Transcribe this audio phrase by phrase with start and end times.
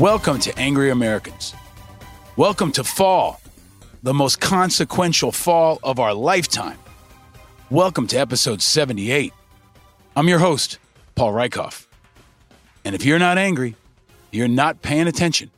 [0.00, 1.54] Welcome to Angry Americans.
[2.34, 3.38] Welcome to fall,
[4.02, 6.78] the most consequential fall of our lifetime.
[7.68, 9.34] Welcome to episode 78.
[10.16, 10.78] I'm your host,
[11.16, 11.84] Paul Rieckhoff.
[12.82, 13.76] And if you're not angry,
[14.30, 15.50] you're not paying attention.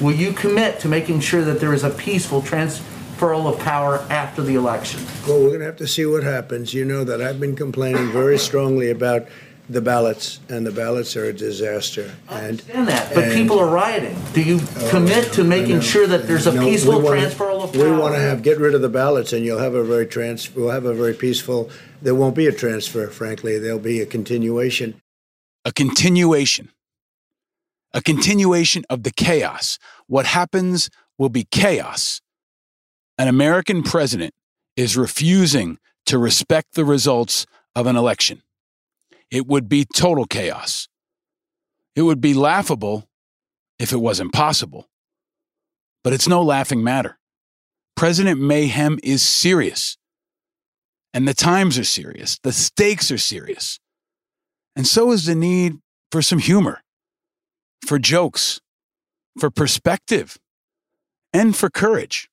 [0.00, 4.42] Will you commit to making sure that there is a peaceful transferal of power after
[4.42, 5.00] the election?
[5.28, 6.74] Well, we're going to have to see what happens.
[6.74, 9.28] You know that I've been complaining very strongly about
[9.68, 12.14] the ballots, and the ballots are a disaster.
[12.28, 14.16] I understand that, but people are rioting.
[14.32, 17.72] Do you oh, commit to making sure that there's a No, peaceful wanna- transferal of
[17.72, 17.84] power?
[17.84, 20.54] We want to have get rid of the ballots, and you'll have a very trans.
[20.54, 21.70] We'll have a very peaceful.
[22.00, 23.58] There won't be a transfer, frankly.
[23.58, 25.00] There'll be a continuation.
[25.64, 26.70] A continuation.
[27.92, 29.78] A continuation of the chaos.
[30.06, 32.20] What happens will be chaos.
[33.18, 34.34] An American president
[34.76, 38.42] is refusing to respect the results of an election.
[39.30, 40.88] It would be total chaos.
[41.94, 43.08] It would be laughable
[43.78, 44.88] if it wasn't possible.
[46.04, 47.18] But it's no laughing matter.
[47.96, 49.96] President Mayhem is serious.
[51.12, 52.38] And the times are serious.
[52.42, 53.80] The stakes are serious.
[54.76, 55.78] And so is the need
[56.12, 56.82] for some humor,
[57.86, 58.60] for jokes,
[59.40, 60.38] for perspective,
[61.32, 62.28] and for courage.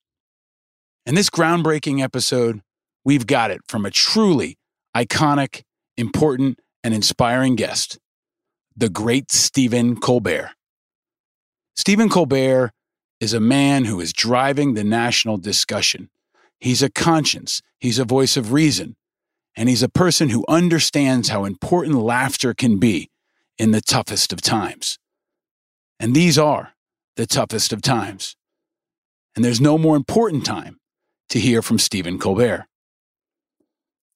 [1.05, 2.61] In this groundbreaking episode,
[3.05, 4.58] we've got it from a truly
[4.95, 5.64] iconic,
[5.97, 7.98] important, and inspiring guest,
[8.76, 10.52] the great Stephen Colbert.
[11.76, 12.72] Stephen Colbert
[13.20, 16.09] is a man who is driving the national discussion.
[16.59, 18.95] He's a conscience, he's a voice of reason,
[19.56, 23.09] and he's a person who understands how important laughter can be
[23.58, 24.98] in the toughest of times.
[26.00, 26.73] And these are
[27.16, 28.36] the toughest of times.
[29.36, 30.80] And there's no more important time
[31.30, 32.66] to hear from Stephen Colbert.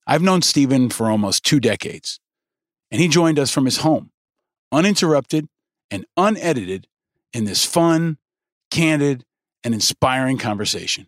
[0.05, 2.19] I've known Stephen for almost two decades,
[2.91, 4.11] and he joined us from his home,
[4.71, 5.47] uninterrupted
[5.89, 6.87] and unedited,
[7.33, 8.17] in this fun,
[8.71, 9.23] candid,
[9.63, 11.07] and inspiring conversation.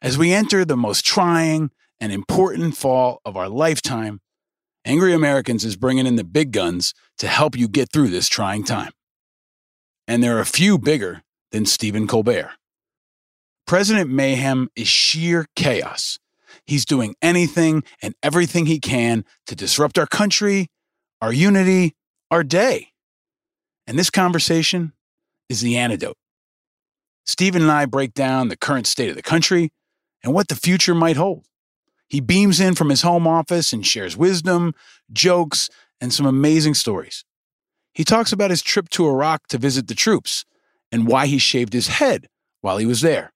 [0.00, 1.70] As we enter the most trying
[2.00, 4.20] and important fall of our lifetime,
[4.84, 8.62] Angry Americans is bringing in the big guns to help you get through this trying
[8.62, 8.92] time.
[10.06, 12.52] And there are a few bigger than Stephen Colbert.
[13.66, 16.20] President Mayhem is sheer chaos.
[16.64, 20.68] He's doing anything and everything he can to disrupt our country,
[21.20, 21.94] our unity,
[22.30, 22.88] our day.
[23.86, 24.92] And this conversation
[25.48, 26.16] is the antidote.
[27.24, 29.70] Stephen and I break down the current state of the country
[30.22, 31.46] and what the future might hold.
[32.08, 34.74] He beams in from his home office and shares wisdom,
[35.12, 35.68] jokes,
[36.00, 37.24] and some amazing stories.
[37.92, 40.44] He talks about his trip to Iraq to visit the troops
[40.92, 42.28] and why he shaved his head
[42.60, 43.32] while he was there.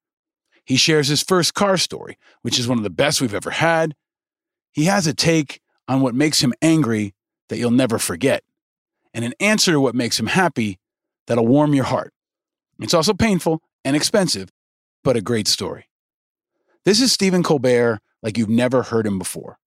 [0.64, 3.94] He shares his first car story, which is one of the best we've ever had.
[4.72, 7.14] He has a take on what makes him angry
[7.50, 8.42] that you'll never forget,
[9.12, 10.78] and an answer to what makes him happy
[11.26, 12.14] that'll warm your heart.
[12.78, 14.50] It's also painful and expensive,
[15.04, 15.88] but a great story.
[16.84, 19.58] This is Stephen Colbert like you've never heard him before,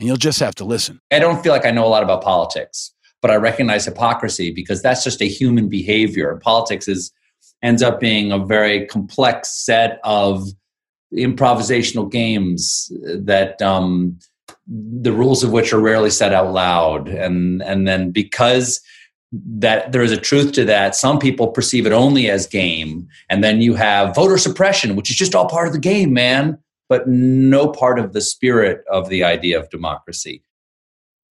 [0.00, 1.00] and you'll just have to listen.
[1.12, 4.82] I don't feel like I know a lot about politics, but I recognize hypocrisy because
[4.82, 6.40] that's just a human behavior.
[6.42, 7.12] Politics is
[7.62, 10.48] ends up being a very complex set of
[11.14, 14.18] improvisational games that um,
[14.66, 18.80] the rules of which are rarely said out loud, and and then because
[19.32, 20.94] that there is a truth to that.
[20.94, 25.16] Some people perceive it only as game, and then you have voter suppression, which is
[25.16, 26.58] just all part of the game, man,
[26.88, 30.42] but no part of the spirit of the idea of democracy.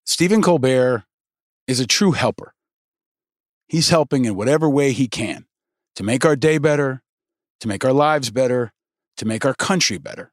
[0.05, 1.03] Stephen Colbert
[1.67, 2.53] is a true helper.
[3.67, 5.45] He's helping in whatever way he can
[5.95, 7.03] to make our day better,
[7.61, 8.73] to make our lives better,
[9.17, 10.31] to make our country better.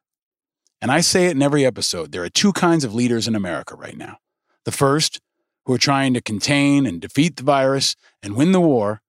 [0.81, 3.75] And I say it in every episode there are two kinds of leaders in America
[3.75, 4.17] right now.
[4.65, 5.19] The first,
[5.65, 9.01] who are trying to contain and defeat the virus and win the war,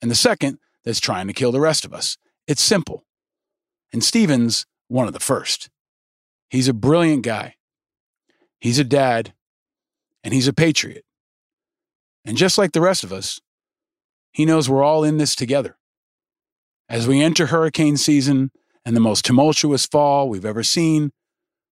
[0.00, 2.16] and the second, that's trying to kill the rest of us.
[2.46, 3.04] It's simple.
[3.92, 5.68] And Stephen's one of the first.
[6.48, 7.56] He's a brilliant guy.
[8.60, 9.34] He's a dad,
[10.22, 11.04] and he's a patriot.
[12.24, 13.40] And just like the rest of us,
[14.32, 15.76] he knows we're all in this together.
[16.88, 18.52] As we enter hurricane season
[18.86, 21.10] and the most tumultuous fall we've ever seen,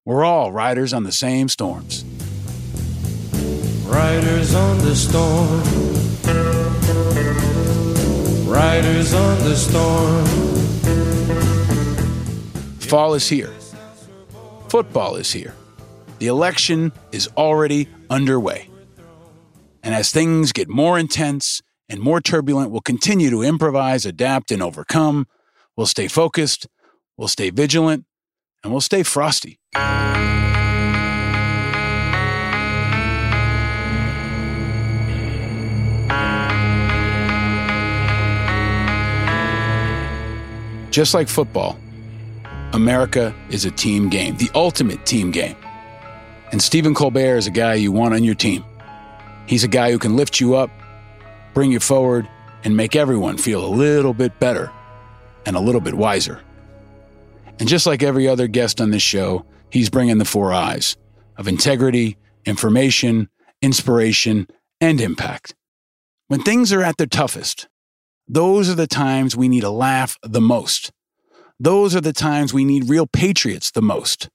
[0.05, 2.05] we're all riders on the same storms.
[3.87, 5.61] Riders on the storm.
[8.47, 10.27] Riders on the storm.
[12.81, 13.53] Fall is here.
[14.69, 15.55] Football is here.
[16.19, 18.69] The election is already underway.
[19.85, 24.63] And as things get more intense and more turbulent, we'll continue to improvise, adapt, and
[24.63, 25.29] overcome.
[25.77, 26.67] We'll stay focused,
[27.17, 28.05] we'll stay vigilant,
[28.63, 29.59] and we'll stay frosty.
[40.95, 41.77] Just like football,
[42.73, 45.57] America is a team game, the ultimate team game.
[46.53, 48.65] And Stephen Colbert is a guy you want on your team.
[49.47, 50.71] He's a guy who can lift you up,
[51.53, 52.29] bring you forward,
[52.63, 54.71] and make everyone feel a little bit better
[55.45, 56.44] and a little bit wiser.
[57.61, 60.97] And just like every other guest on this show, he's bringing the four I's
[61.37, 63.29] of integrity, information,
[63.63, 64.49] inspiration,
[64.81, 65.55] and impact.
[66.29, 67.69] When things are at their toughest,
[68.27, 70.91] those are the times we need to laugh the most.
[71.61, 74.29] Those are the times we need real patriots the most.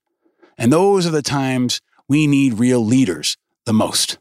[0.57, 4.17] And those are the times we need real leaders the most.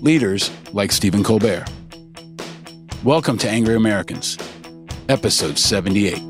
[0.00, 1.66] Leaders like Stephen Colbert.
[3.04, 4.38] Welcome to Angry Americans,
[5.08, 6.27] episode 78.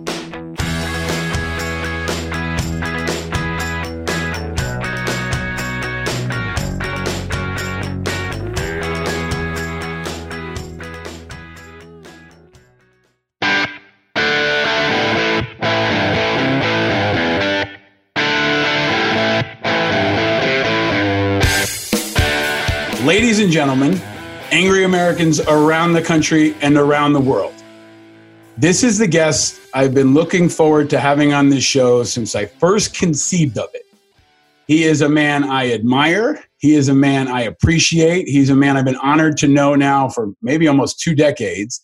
[23.49, 23.99] And gentlemen,
[24.51, 27.55] angry Americans around the country and around the world.
[28.59, 32.45] This is the guest I've been looking forward to having on this show since I
[32.45, 33.87] first conceived of it.
[34.67, 36.45] He is a man I admire.
[36.59, 38.29] He is a man I appreciate.
[38.29, 41.81] He's a man I've been honored to know now for maybe almost two decades.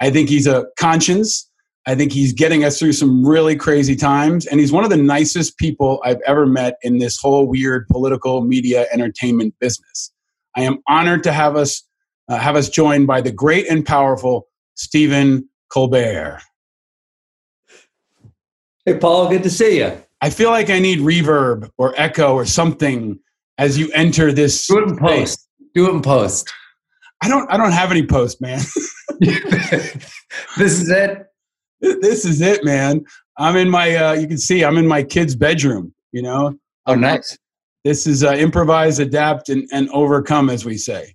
[0.00, 1.48] I think he's a conscience.
[1.86, 4.44] I think he's getting us through some really crazy times.
[4.46, 8.42] And he's one of the nicest people I've ever met in this whole weird political
[8.42, 10.10] media entertainment business.
[10.56, 11.82] I am honored to have us
[12.28, 16.40] uh, have us joined by the great and powerful Stephen Colbert.
[18.84, 19.92] Hey, Paul, good to see you.
[20.20, 23.18] I feel like I need reverb or echo or something
[23.58, 24.66] as you enter this.
[24.66, 25.46] Do it in post.
[25.74, 26.52] Do it in post.
[27.22, 27.50] I don't.
[27.50, 28.60] I don't have any post, man.
[29.20, 30.02] this
[30.58, 31.26] is it.
[31.80, 33.04] This is it, man.
[33.38, 33.94] I'm in my.
[33.94, 35.94] Uh, you can see I'm in my kid's bedroom.
[36.12, 36.58] You know.
[36.86, 37.36] Oh, nice.
[37.86, 41.14] This is uh, improvise, adapt, and, and overcome, as we say.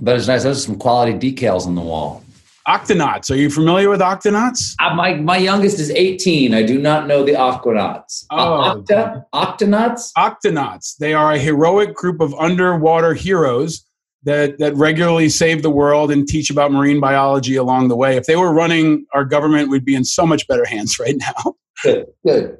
[0.00, 0.44] But it's nice.
[0.44, 2.24] Those are some quality decals on the wall.
[2.66, 3.30] Octonauts.
[3.30, 4.76] Are you familiar with Octonauts?
[4.80, 6.54] Uh, my, my youngest is 18.
[6.54, 8.24] I do not know the Aquanauts.
[8.30, 8.82] Oh.
[8.82, 10.12] Octa, Octonauts?
[10.16, 10.96] Octonauts.
[10.96, 13.84] They are a heroic group of underwater heroes
[14.22, 18.16] that, that regularly save the world and teach about marine biology along the way.
[18.16, 21.56] If they were running our government, we'd be in so much better hands right now.
[21.82, 22.56] Good, good.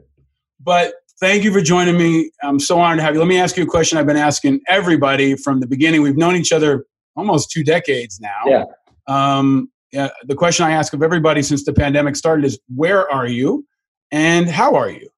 [0.62, 2.30] But thank you for joining me.
[2.42, 3.20] I'm so honored to have you.
[3.20, 6.02] Let me ask you a question I've been asking everybody from the beginning.
[6.02, 8.42] We've known each other almost two decades now.
[8.46, 8.64] Yeah.
[9.06, 13.26] Um, yeah, the question I ask of everybody since the pandemic started is where are
[13.26, 13.66] you
[14.10, 15.08] and how are you?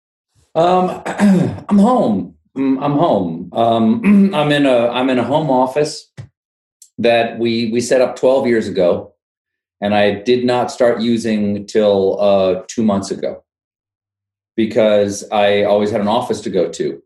[0.55, 2.35] Um, I'm home.
[2.57, 3.51] Mm, I'm home.
[3.53, 6.11] Um, I'm in a I'm in a home office
[6.99, 9.15] that we we set up 12 years ago,
[9.81, 13.43] and I did not start using till uh, two months ago
[14.57, 17.03] because I always had an office to go to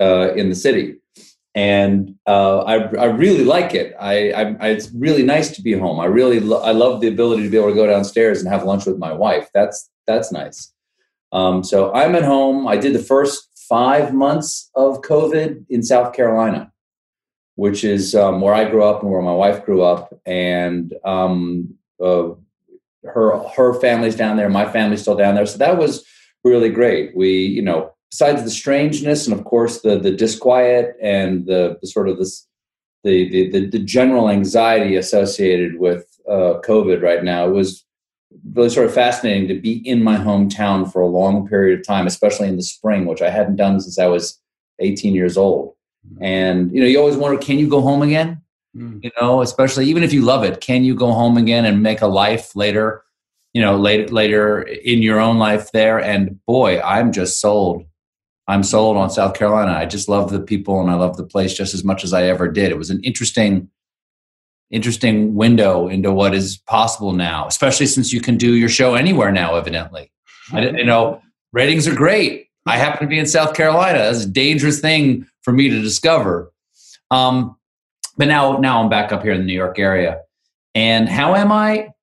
[0.00, 0.96] uh, in the city,
[1.54, 3.94] and uh, I, I really like it.
[3.98, 6.00] I, I, it's really nice to be home.
[6.00, 8.64] I really lo- I love the ability to be able to go downstairs and have
[8.64, 9.48] lunch with my wife.
[9.54, 10.72] That's that's nice.
[11.32, 12.66] Um, so I'm at home.
[12.66, 16.72] I did the first five months of COVID in South Carolina,
[17.56, 21.74] which is um, where I grew up and where my wife grew up, and um,
[22.02, 22.30] uh,
[23.04, 24.48] her her family's down there.
[24.48, 25.46] My family's still down there.
[25.46, 26.04] So that was
[26.44, 27.16] really great.
[27.16, 31.86] We, you know, besides the strangeness and of course the the disquiet and the, the
[31.88, 32.46] sort of this
[33.02, 37.84] the, the, the the general anxiety associated with uh, COVID right now, it was
[38.52, 42.06] really sort of fascinating to be in my hometown for a long period of time,
[42.06, 44.40] especially in the spring, which I hadn't done since I was
[44.80, 45.74] 18 years old.
[46.20, 48.42] And you know, you always wonder, can you go home again?
[48.76, 49.02] Mm.
[49.04, 52.02] You know, especially even if you love it, can you go home again and make
[52.02, 53.03] a life later?
[53.54, 55.98] You know later later in your own life there.
[55.98, 57.84] And boy i'm just sold.
[58.46, 59.72] I'm sold on south carolina.
[59.72, 62.24] I just love the people and i love the place just as much as i
[62.24, 62.70] ever did.
[62.70, 63.70] It was an interesting
[64.70, 69.32] interesting window into what is possible now especially since you can do your show anywhere
[69.32, 70.10] now evidently.
[70.52, 72.48] I, you know ratings are great.
[72.66, 73.98] I happen to be in south carolina.
[73.98, 76.52] That's a dangerous thing for me to discover.
[77.10, 77.56] Um,
[78.16, 80.20] but now now i'm back up here in the new york area.
[80.74, 81.93] And how am i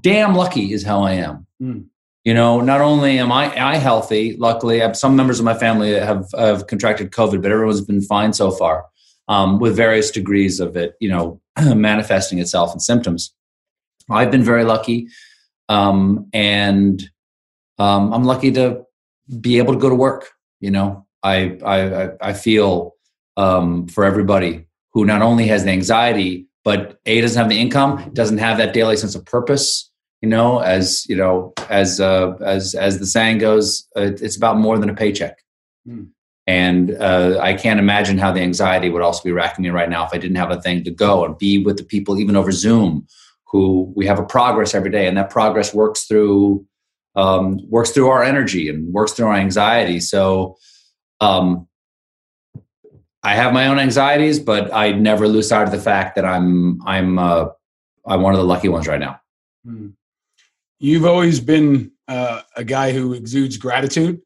[0.00, 1.46] damn lucky is how I am.
[1.60, 1.86] Mm.
[2.24, 5.92] You know, not only am I I healthy, luckily, I some members of my family
[5.92, 8.86] that have have contracted COVID, but everyone's been fine so far,
[9.28, 11.40] um, with various degrees of it, you know,
[11.74, 13.32] manifesting itself in symptoms.
[14.10, 15.08] I've been very lucky,
[15.68, 17.00] um, and
[17.78, 18.84] um, I'm lucky to
[19.40, 20.30] be able to go to work.
[20.60, 22.96] You know, I I I feel
[23.36, 28.10] um, for everybody who not only has the anxiety but A doesn't have the income,
[28.12, 29.88] doesn't have that daily sense of purpose.
[30.20, 34.58] You know, as you know, as uh, as as the saying goes, uh, it's about
[34.58, 35.38] more than a paycheck.
[35.88, 36.08] Mm.
[36.48, 40.04] And uh, I can't imagine how the anxiety would also be racking me right now
[40.06, 42.50] if I didn't have a thing to go and be with the people, even over
[42.50, 43.06] Zoom,
[43.44, 46.66] who we have a progress every day, and that progress works through
[47.14, 50.00] um, works through our energy and works through our anxiety.
[50.00, 50.56] So
[51.20, 51.68] um,
[53.26, 56.80] I have my own anxieties, but I never lose sight of the fact that I'm
[56.86, 57.46] I'm uh,
[58.06, 59.20] I'm one of the lucky ones right now.
[59.64, 59.88] Hmm.
[60.78, 64.20] You've always been uh, a guy who exudes gratitude,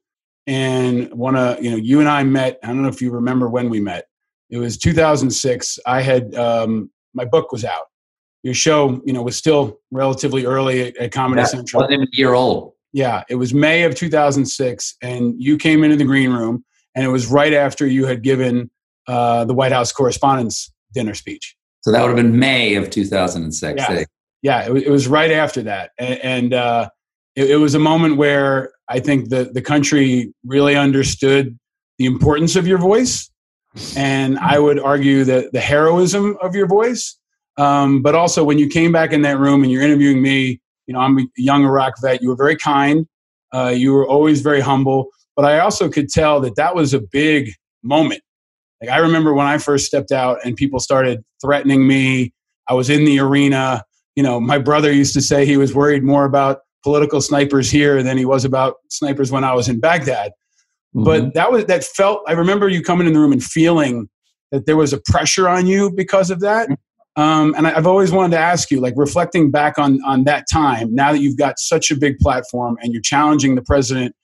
[0.45, 2.59] and one of you know you and I met.
[2.61, 4.05] I don't know if you remember when we met.
[4.51, 5.79] It was 2006.
[5.87, 7.85] I had um, my book was out.
[8.43, 11.81] Your show, you know, was still relatively early at, at Comedy Yeah, Central.
[11.81, 12.73] wasn't even a year old.
[12.93, 17.09] Yeah, it was May of 2006, and you came into the green room, and it
[17.09, 18.69] was right after you had given
[19.11, 21.55] uh, the White House Correspondents' Dinner speech.
[21.81, 23.77] So that would have been May of 2006.
[23.77, 23.95] Yeah.
[23.95, 24.05] eh?
[24.41, 26.89] Yeah, it, it was right after that, and, and uh,
[27.35, 31.59] it, it was a moment where I think the the country really understood
[31.97, 33.29] the importance of your voice,
[33.95, 37.17] and I would argue that the heroism of your voice.
[37.57, 40.93] Um, but also, when you came back in that room and you're interviewing me, you
[40.93, 42.21] know, I'm a young Iraq vet.
[42.21, 43.05] You were very kind.
[43.53, 45.09] Uh, you were always very humble.
[45.35, 47.51] But I also could tell that that was a big
[47.83, 48.21] moment.
[48.81, 52.33] Like I remember when I first stepped out and people started threatening me.
[52.67, 53.83] I was in the arena.
[54.15, 58.01] You know, my brother used to say he was worried more about political snipers here
[58.01, 60.31] than he was about snipers when I was in Baghdad.
[60.95, 61.05] Mhm.
[61.05, 62.21] But that was that felt.
[62.27, 64.09] I remember you coming in the room and feeling
[64.51, 66.69] that there was a pressure on you because of that.
[67.15, 70.45] Um, and I, I've always wanted to ask you, like reflecting back on on that
[70.51, 74.15] time, now that you've got such a big platform and you're challenging the president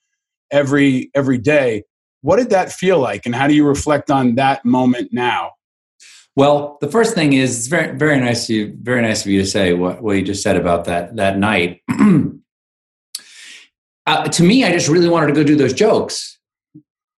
[0.50, 1.84] every every day,
[2.22, 5.52] what did that feel like, and how do you reflect on that moment now?
[6.36, 9.40] Well, the first thing is it's very very nice of you very nice of you
[9.40, 11.82] to say what, what you just said about that that night.
[14.06, 16.38] uh, to me, I just really wanted to go do those jokes.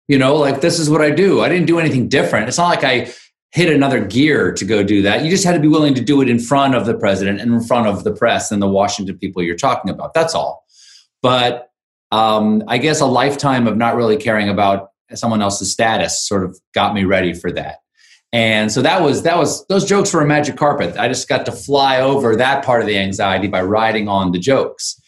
[0.08, 1.42] You know, like this is what I do.
[1.42, 2.48] I didn't do anything different.
[2.48, 3.14] It's not like I
[3.52, 5.24] hit another gear to go do that.
[5.24, 7.54] You just had to be willing to do it in front of the president and
[7.54, 10.14] in front of the press and the Washington people you're talking about.
[10.14, 10.66] That's all.
[11.22, 11.69] But
[12.12, 16.60] um, I guess a lifetime of not really caring about someone else's status sort of
[16.74, 17.80] got me ready for that.
[18.32, 20.98] And so that was that was those jokes were a magic carpet.
[20.98, 24.40] I just got to fly over that part of the anxiety by riding on the
[24.40, 25.00] jokes.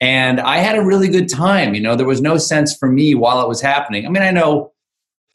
[0.00, 1.74] And I had a really good time.
[1.74, 4.06] You know, there was no sense for me while it was happening.
[4.06, 4.72] I mean, I know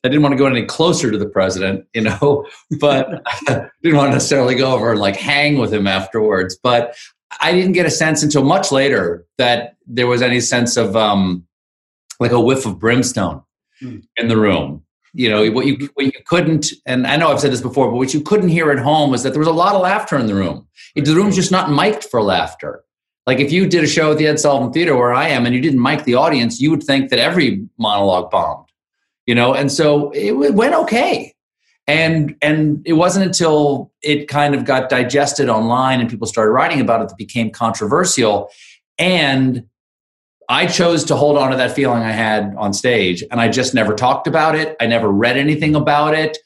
[0.03, 2.47] I didn't want to go any closer to the president, you know,
[2.79, 6.57] but I didn't want to necessarily go over and like hang with him afterwards.
[6.61, 6.95] But
[7.41, 11.45] I didn't get a sense until much later that there was any sense of um,
[12.19, 13.41] like a whiff of brimstone
[13.81, 13.97] Hmm.
[14.15, 14.83] in the room.
[15.13, 17.97] You know, what you what you couldn't, and I know I've said this before, but
[17.97, 20.27] what you couldn't hear at home was that there was a lot of laughter in
[20.27, 20.67] the room.
[20.95, 22.83] It, the room's just not mic'd for laughter.
[23.27, 25.53] Like if you did a show at the Ed Sullivan Theater where I am, and
[25.53, 28.69] you didn't mic the audience, you would think that every monologue bombed.
[29.25, 31.34] You know, and so it, went okay.
[31.87, 36.81] And and it wasn't until it kind of got digested online and people started writing
[36.81, 38.49] about it that became controversial.
[38.97, 39.67] And
[40.49, 43.73] I chose to hold on to that feeling I had on stage, and I just
[43.73, 44.75] never talked about it.
[44.79, 46.37] I never read anything about it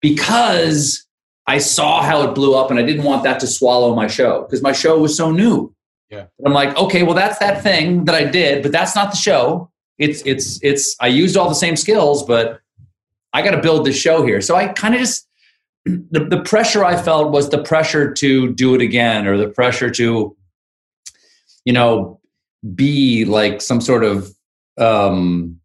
[0.00, 1.06] because
[1.46, 4.42] I saw how it blew up, and I didn't want that to swallow my show
[4.42, 5.74] because my show was so new.
[6.10, 6.26] Yeah.
[6.44, 9.70] I'm like, okay, well, that's that thing that I did, but that's not the show.
[9.98, 10.96] It's it's it's.
[11.00, 12.60] I used all the same skills, but
[13.32, 14.40] I got to build this show here.
[14.40, 15.26] So I kind of just
[15.84, 19.90] the, the pressure I felt was the pressure to do it again, or the pressure
[19.90, 20.36] to,
[21.64, 22.20] you know,
[22.74, 24.32] be like some sort of
[24.78, 25.60] um,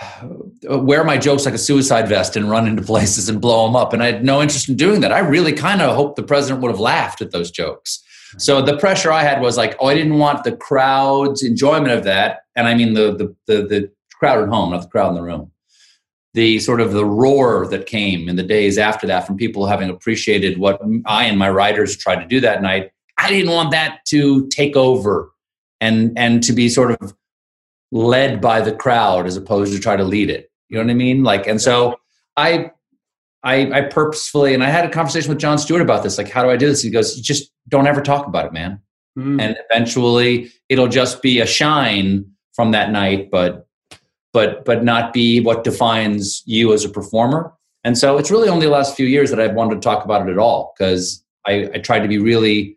[0.62, 3.92] wear my jokes like a suicide vest and run into places and blow them up.
[3.92, 5.12] And I had no interest in doing that.
[5.12, 8.02] I really kind of hoped the president would have laughed at those jokes.
[8.38, 12.04] So the pressure I had was like, oh, I didn't want the crowd's enjoyment of
[12.04, 15.14] that, and I mean the the the, the crowd at home, not the crowd in
[15.16, 15.50] the room.
[16.34, 19.90] The sort of the roar that came in the days after that from people having
[19.90, 22.92] appreciated what I and my writers tried to do that night.
[23.18, 25.32] I didn't want that to take over
[25.80, 27.14] and and to be sort of
[27.92, 30.50] led by the crowd as opposed to try to lead it.
[30.68, 31.24] You know what I mean?
[31.24, 31.98] Like, and so
[32.36, 32.70] I,
[33.42, 36.16] I, I purposefully, and I had a conversation with Jon Stewart about this.
[36.16, 36.82] Like, how do I do this?
[36.82, 38.80] He goes, "You just don't ever talk about it, man.
[39.18, 39.40] Mm.
[39.40, 43.66] And eventually, it'll just be a shine from that night, but,
[44.32, 47.52] but, but not be what defines you as a performer.
[47.82, 50.28] And so, it's really only the last few years that I've wanted to talk about
[50.28, 52.76] it at all because I, I tried to be really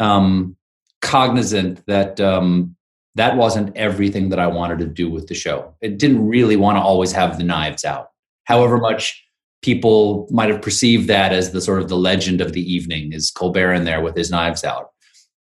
[0.00, 0.56] um,
[1.02, 2.74] cognizant that um,
[3.14, 5.74] that wasn't everything that I wanted to do with the show.
[5.80, 8.10] It didn't really want to always have the knives out.
[8.44, 9.24] However much
[9.62, 13.30] people might have perceived that as the sort of the legend of the evening is
[13.30, 14.90] Colbert in there with his knives out.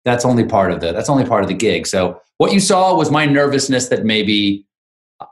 [0.05, 1.87] that's only part of the that's only part of the gig.
[1.87, 4.65] So what you saw was my nervousness that maybe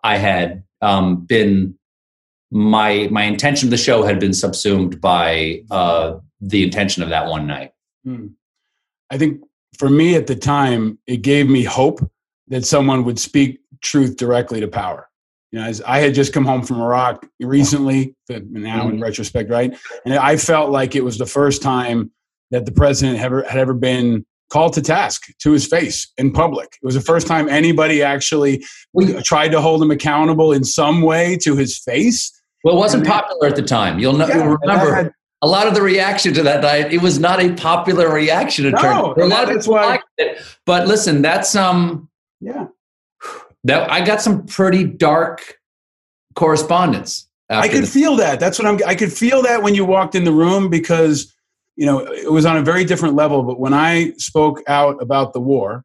[0.04, 1.76] I had um, been
[2.52, 7.28] my my intention of the show had been subsumed by uh, the intention of that
[7.28, 7.72] one night.
[8.04, 8.28] Hmm.
[9.10, 9.42] I think
[9.78, 12.00] for me at the time, it gave me hope
[12.48, 15.10] that someone would speak truth directly to power.
[15.52, 19.02] You know, as I had just come home from Iraq recently, now in Mhm.
[19.02, 19.76] retrospect, right?
[20.06, 22.12] And I felt like it was the first time
[22.52, 26.32] that the president had ever, had ever been called to task to his face in
[26.32, 26.78] public.
[26.82, 28.64] It was the first time anybody actually
[29.24, 32.32] tried to hold him accountable in some way to his face.
[32.64, 33.98] Well, it wasn't popular at the time.
[34.00, 36.94] You'll, know, Yeah, you'll remember had- a lot of the reaction to that night.
[36.94, 38.66] It was not a popular reaction.
[38.68, 40.40] It No, a lot of people why- liked it.
[40.68, 42.10] But listen, that's um
[42.42, 42.68] yeah.
[43.64, 45.58] that I got some pretty dark
[46.36, 47.28] correspondence.
[47.50, 48.40] I could the- feel that.
[48.40, 48.80] That's what I'm.
[48.86, 51.34] I could feel that when you walked in the room because
[51.76, 53.44] you know it was on a very different level.
[53.44, 55.84] But when I spoke out about the war,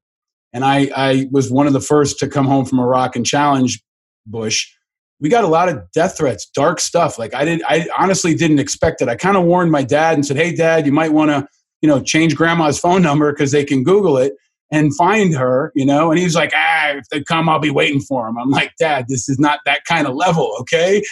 [0.52, 3.83] and I, I was one of the first to come home from Iraq and challenge
[4.26, 4.69] Bush,
[5.21, 7.19] we got a lot of death threats, dark stuff.
[7.19, 7.62] Like I did.
[7.66, 9.09] I honestly didn't expect it.
[9.09, 11.47] I kind of warned my dad and said, "Hey, Dad, you might want to
[11.81, 14.35] you know change Grandma's phone number because they can Google it."
[14.73, 18.00] And find her, you know, and he's like, ah, if they come, I'll be waiting
[18.00, 18.37] for them.
[18.37, 21.05] I'm like, Dad, this is not that kind of level, okay?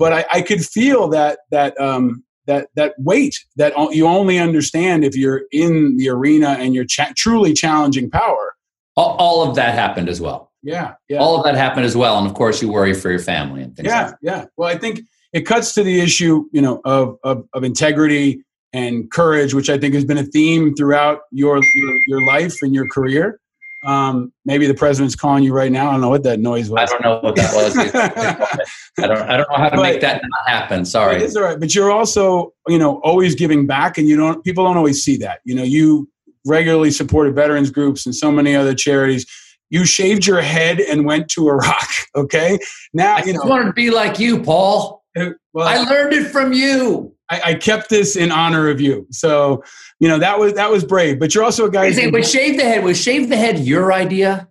[0.00, 5.04] but I, I could feel that that um, that that weight that you only understand
[5.04, 8.54] if you're in the arena and you're cha- truly challenging power.
[8.96, 10.40] all, all of that happened as well.
[10.62, 13.18] Yeah, yeah, All of that happened as well, and of course, you worry for your
[13.32, 13.86] family and things.
[13.88, 14.18] yeah, like that.
[14.20, 14.44] yeah.
[14.58, 15.00] Well, I think
[15.32, 18.42] it cuts to the issue, you know, of, of of integrity
[18.74, 22.74] and courage, which I think has been a theme throughout your your, your life and
[22.74, 23.40] your career.
[23.82, 25.88] Um, maybe the president's calling you right now.
[25.88, 26.80] I don't know what that noise was.
[26.80, 27.76] I don't know what that was.
[28.98, 29.18] I don't.
[29.18, 30.84] I don't know how to But- make that not happen.
[30.84, 31.16] Sorry.
[31.16, 34.44] It is all right, but you're also, you know, always giving back, and you don't.
[34.44, 35.40] People don't always see that.
[35.44, 36.08] You know, you
[36.46, 39.26] regularly supported veterans groups and so many other charities.
[39.70, 41.88] You shaved your head and went to Iraq.
[42.16, 42.58] Okay,
[42.92, 43.50] now I you just know.
[43.50, 45.04] wanted to be like you, Paul.
[45.52, 47.14] Well, I learned it from you.
[47.28, 49.06] I, I kept this in honor of you.
[49.10, 49.64] So,
[49.98, 51.18] you know, that was that was brave.
[51.18, 51.90] But you're also a guy.
[51.92, 52.84] Say, was shave the head.
[52.84, 54.48] Was shave the head your idea?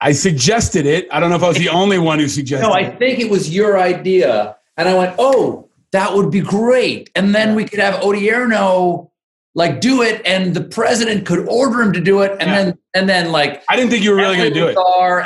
[0.00, 1.06] I suggested it.
[1.12, 2.66] I don't know if I was the only one who suggested.
[2.66, 4.56] No, I think it was your idea.
[4.76, 7.08] And I went, oh, that would be great.
[7.14, 9.11] And then we could have Odierno
[9.54, 12.64] like do it, and the president could order him to do it, and Yeah.
[12.64, 14.76] then and then like I didn't think you were really going to do it.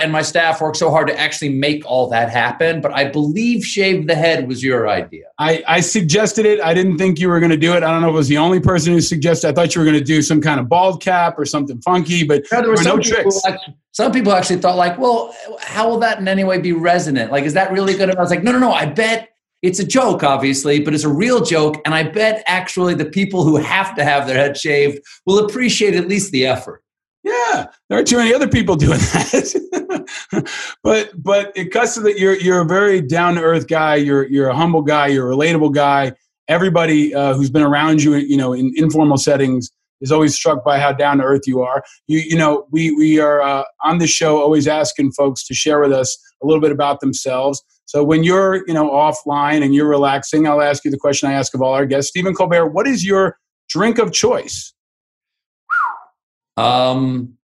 [0.02, 2.80] And my staff worked so hard to actually make all that happen.
[2.80, 5.24] But I believe shave the head was your idea.
[5.38, 6.60] I, I suggested it.
[6.60, 7.82] I didn't think you were going to do it.
[7.82, 9.48] I don't know if it was the only person who suggested.
[9.48, 12.24] I thought you were going to do some kind of bald cap or something funky,
[12.24, 13.42] but No, there were There were some no tricks.
[13.46, 17.32] actually- some people actually thought like, well, how will that in any way be resonant?
[17.32, 18.10] Like, is that really good?
[18.10, 18.72] And I was like, no, no, no.
[18.72, 19.30] I bet
[19.66, 21.76] it's a joke, obviously, but it's a real joke.
[21.84, 25.94] And I bet actually the people who have to have their head shaved will appreciate
[25.94, 26.82] at least the effort.
[27.24, 30.48] yeah, there are too many other people doing that.
[30.82, 33.96] but but it cuts to that you're you're a very down to earth guy.
[33.96, 35.08] You're you're a humble guy.
[35.08, 36.12] You're a relatable guy.
[36.48, 40.78] Everybody uh, who's been around you, you know, in informal settings, is always struck by
[40.78, 41.82] how down to earth you are.
[42.06, 45.80] You you know, we we are uh, on this show always asking folks to share
[45.80, 47.62] with us a little bit about themselves.
[47.86, 51.32] So when you're you know offline and you're relaxing, I'll ask you the question I
[51.32, 52.10] ask of all our guests.
[52.10, 54.74] Stephen Colbert, what is your drink of choice?
[56.56, 57.36] Um,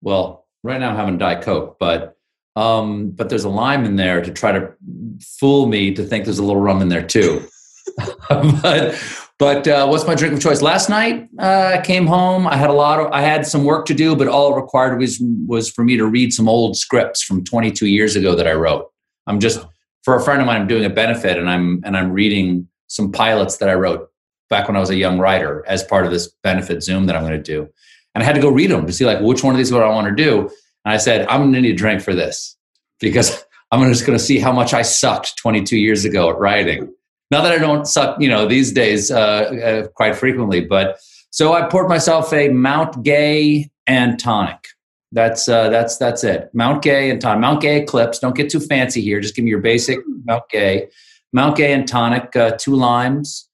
[0.00, 2.16] well, right now I'm having Diet Coke, but
[2.54, 4.72] um, but there's a lime in there to try to
[5.20, 7.42] fool me to think there's a little rum in there too.
[8.28, 9.02] but
[9.38, 10.62] but uh, what's my drink of choice?
[10.62, 12.46] Last night uh, I came home.
[12.46, 14.98] I had a lot of I had some work to do, but all it required
[14.98, 18.52] was was for me to read some old scripts from 22 years ago that I
[18.52, 18.91] wrote.
[19.26, 19.64] I'm just
[20.02, 20.62] for a friend of mine.
[20.62, 24.08] I'm doing a benefit, and I'm and I'm reading some pilots that I wrote
[24.50, 27.22] back when I was a young writer as part of this benefit Zoom that I'm
[27.22, 27.68] going to do.
[28.14, 29.72] And I had to go read them to see like which one of these is
[29.72, 30.40] what I want to do.
[30.84, 32.56] And I said, I'm going to need a drink for this
[33.00, 36.92] because I'm just going to see how much I sucked 22 years ago at writing.
[37.30, 40.98] Not that I don't suck, you know, these days uh, uh, quite frequently, but
[41.30, 44.66] so I poured myself a Mount Gay and tonic.
[45.12, 46.50] That's uh, that's that's it.
[46.54, 47.40] Mount Gay and tonic.
[47.40, 48.18] Mount Gay Eclipse.
[48.18, 49.20] Don't get too fancy here.
[49.20, 50.88] Just give me your basic Mount Gay.
[51.34, 52.34] Mount Gay and tonic.
[52.34, 53.48] Uh, two limes,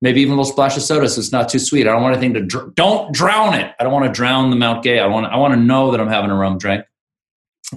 [0.00, 1.88] maybe even a little splash of soda, so it's not too sweet.
[1.88, 3.74] I don't want anything to dr- don't drown it.
[3.80, 5.00] I don't want to drown the Mount Gay.
[5.00, 6.84] I want I want to know that I'm having a rum drink.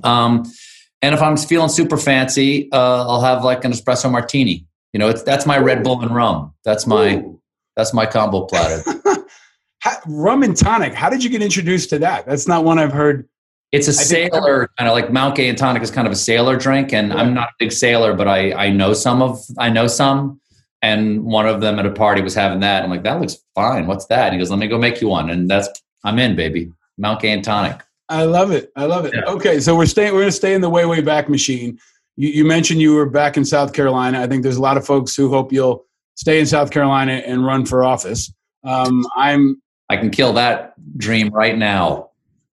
[0.04, 0.44] Um,
[1.02, 4.68] and if I'm feeling super fancy, uh, I'll have like an espresso martini.
[4.94, 6.54] You know, it's that's my Red Bull and rum.
[6.64, 7.42] That's my Ooh.
[7.76, 8.84] that's my combo platter.
[9.84, 10.94] How, rum and tonic.
[10.94, 12.26] How did you get introduced to that?
[12.26, 13.28] That's not one I've heard.
[13.74, 13.94] It's a I
[14.30, 17.10] sailor kind of like Mount Gay and tonic is kind of a sailor drink, and
[17.10, 17.16] Yeah.
[17.16, 20.40] I'm not a big sailor, but I I know some of I know some,
[20.82, 22.84] and one of them at a party was having that.
[22.84, 23.88] I'm like, that looks fine.
[23.88, 24.28] What's that?
[24.28, 25.30] And he goes, let me go make you one.
[25.30, 25.68] And that's,
[26.04, 26.72] I'm in, baby.
[26.98, 27.82] Mount Gay and tonic.
[28.10, 28.72] I love it.
[28.76, 29.14] I love it.
[29.16, 29.24] Yeah.
[29.26, 30.14] Okay, so we're staying.
[30.14, 31.80] We're going to stay in the way way back machine.
[32.16, 34.22] You, you mentioned you were back in South Carolina.
[34.22, 37.46] I think there's a lot of folks who hope you'll stay in South Carolina and
[37.46, 38.32] run for office.
[38.64, 42.10] Um, I'm I can kill that dream right now.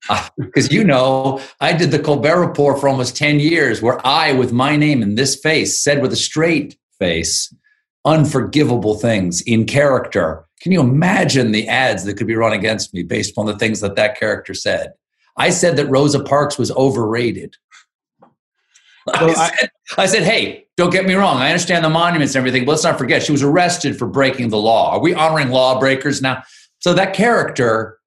[0.39, 4.53] Because you know, I did the Colbert Report for almost 10 years, where I, with
[4.53, 7.55] my name and this face, said with a straight face,
[8.05, 10.47] unforgivable things in character.
[10.63, 13.81] Can you imagine the ads that could be run against me based on the things
[13.81, 14.93] that that character said?
[15.37, 17.57] I said that Rosa Parks was overrated.
[19.07, 21.39] Well, I- said, I said, hey, don't get me wrong.
[21.39, 24.51] I understand the monuments and everything, but let's not forget she was arrested for breaking
[24.51, 24.93] the law.
[24.93, 26.43] Are we honoring lawbreakers now?
[26.81, 27.99] So that character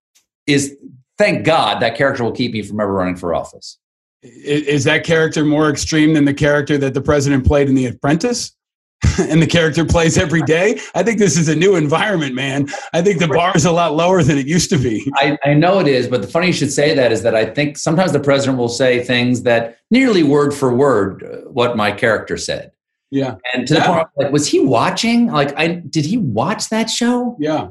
[0.47, 0.75] is,
[1.17, 3.79] thank God, that character will keep me from ever running for office.
[4.21, 8.55] is that character more extreme than the character that the president played in The Apprentice?
[9.19, 10.79] and the character plays every day.
[10.95, 12.67] I think this is a new environment, man.
[12.93, 15.12] I think the bar is a lot lower than it used to be.
[15.15, 17.45] I, I know it is, but the funny you should say that is that I
[17.45, 21.91] think sometimes the president will say things that nearly word for word uh, what my
[21.91, 22.71] character said.
[23.12, 23.88] Yeah, And to the Yeah.
[23.93, 25.27] point, like, was he watching?
[25.27, 27.36] Like, I did he watch that show?
[27.39, 27.67] yeah.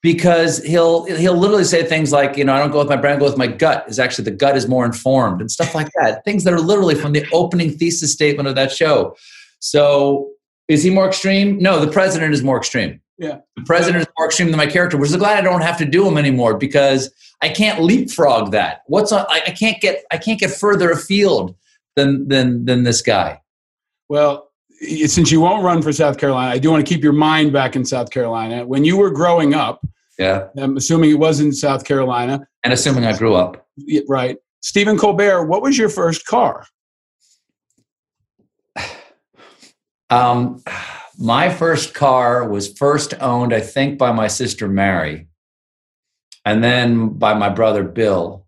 [0.00, 3.16] Because he'll he'll literally say things like, you know, I don't go with my brain,
[3.16, 3.84] I go with my gut.
[3.88, 6.24] Is actually the gut is more informed and stuff like that.
[6.24, 9.16] things that are literally from the opening thesis statement of that show.
[9.58, 10.30] So,
[10.68, 11.58] is he more extreme?
[11.58, 13.00] No, the president is more extreme.
[13.18, 13.38] Yeah.
[13.56, 15.84] The president is more extreme than my character, which is glad I don't have to
[15.84, 17.10] do him anymore because
[17.42, 18.82] I can't leapfrog that.
[18.86, 19.26] What's on?
[19.28, 21.56] I, I can't get I can't get further afield
[21.96, 23.42] than than than this guy.
[24.08, 24.47] Well,
[24.80, 27.74] since you won't run for South Carolina, I do want to keep your mind back
[27.76, 28.66] in South Carolina.
[28.66, 29.84] When you were growing up,
[30.18, 30.48] Yeah.
[30.56, 33.66] I'm assuming it was in South Carolina, And assuming I grew up.
[34.08, 34.36] right?
[34.60, 36.64] Stephen Colbert, what was your first car?
[40.10, 40.62] Um,
[41.18, 45.28] my first car was first owned, I think, by my sister Mary,
[46.46, 48.46] and then by my brother Bill.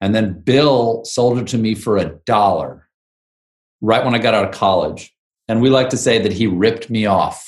[0.00, 2.88] And then Bill sold it to me for a dollar
[3.82, 5.11] right when I got out of college.
[5.52, 7.46] And we like to say that he ripped me off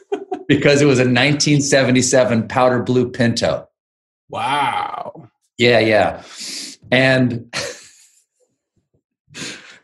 [0.48, 3.68] because it was a 1977 powder blue Pinto.
[4.30, 5.28] Wow.
[5.58, 6.22] Yeah, yeah.
[6.90, 7.54] And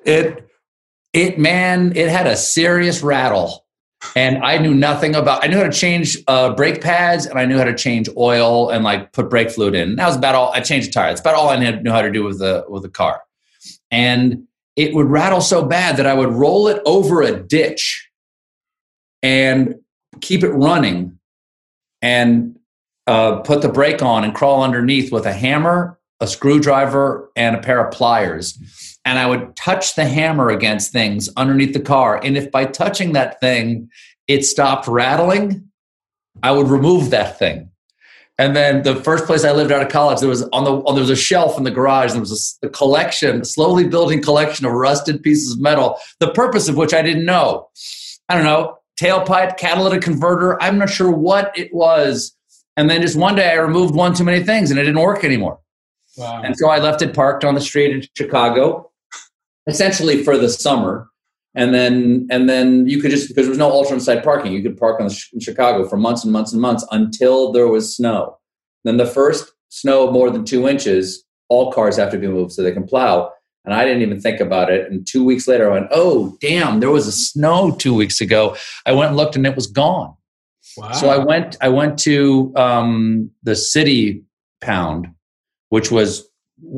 [0.06, 0.48] it
[1.12, 3.66] it man, it had a serious rattle.
[4.16, 7.44] And I knew nothing about I knew how to change uh, brake pads and I
[7.44, 9.96] knew how to change oil and like put brake fluid in.
[9.96, 11.10] That was about all I changed a tire.
[11.10, 13.20] That's about all I knew knew how to do with the with the car.
[13.90, 14.47] And
[14.78, 18.08] it would rattle so bad that I would roll it over a ditch
[19.24, 19.74] and
[20.20, 21.18] keep it running
[22.00, 22.56] and
[23.08, 27.60] uh, put the brake on and crawl underneath with a hammer, a screwdriver, and a
[27.60, 28.56] pair of pliers.
[29.04, 32.20] And I would touch the hammer against things underneath the car.
[32.22, 33.90] And if by touching that thing,
[34.28, 35.70] it stopped rattling,
[36.40, 37.70] I would remove that thing.
[38.40, 40.94] And then the first place I lived out of college, there was on the on,
[40.94, 42.12] there was a shelf in the garage.
[42.12, 45.98] There was a collection, a slowly building collection of rusted pieces of metal.
[46.20, 47.68] The purpose of which I didn't know.
[48.28, 50.60] I don't know tailpipe, catalytic converter.
[50.60, 52.34] I'm not sure what it was.
[52.76, 55.24] And then just one day I removed one too many things and it didn't work
[55.24, 55.58] anymore.
[56.16, 56.42] Wow.
[56.42, 58.90] And so I left it parked on the street in Chicago,
[59.66, 61.08] essentially for the summer.
[61.54, 64.62] And then, and then you could just because there was no alternate side parking, you
[64.62, 67.96] could park on the, in Chicago for months and months and months until there was
[67.96, 68.38] snow.
[68.84, 72.52] Then the first snow of more than two inches, all cars have to be moved
[72.52, 73.32] so they can plow.
[73.64, 74.90] And I didn't even think about it.
[74.90, 76.80] And two weeks later, I went, "Oh, damn!
[76.80, 78.56] There was a snow two weeks ago."
[78.86, 80.14] I went and looked, and it was gone.
[80.76, 80.92] wow.
[80.92, 81.56] So I went.
[81.60, 84.22] I went to um, the city
[84.60, 85.08] pound,
[85.68, 86.26] which was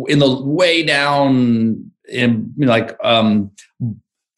[0.09, 3.50] in the way down in you know, like um,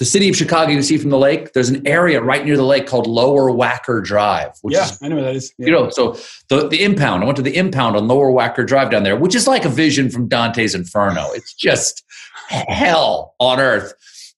[0.02, 0.72] the city of Chicago.
[0.72, 1.52] You see from the lake.
[1.52, 5.06] There's an area right near the lake called Lower Wacker Drive, which yeah, is I
[5.06, 5.54] know what that is.
[5.58, 5.66] Yeah.
[5.66, 5.90] you know.
[5.90, 7.22] So the the impound.
[7.22, 9.68] I went to the impound on Lower Wacker Drive down there, which is like a
[9.68, 11.30] vision from Dante's Inferno.
[11.34, 12.02] It's just
[12.48, 13.94] hell on earth.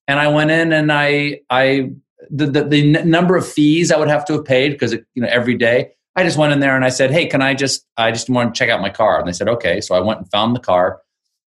[0.07, 1.93] And I went in and I I
[2.29, 5.29] the, the, the number of fees I would have to have paid because you know
[5.29, 8.11] every day I just went in there and I said, "Hey, can I just I
[8.11, 10.31] just want to check out my car?" And they said, "Okay." So I went and
[10.31, 11.01] found the car.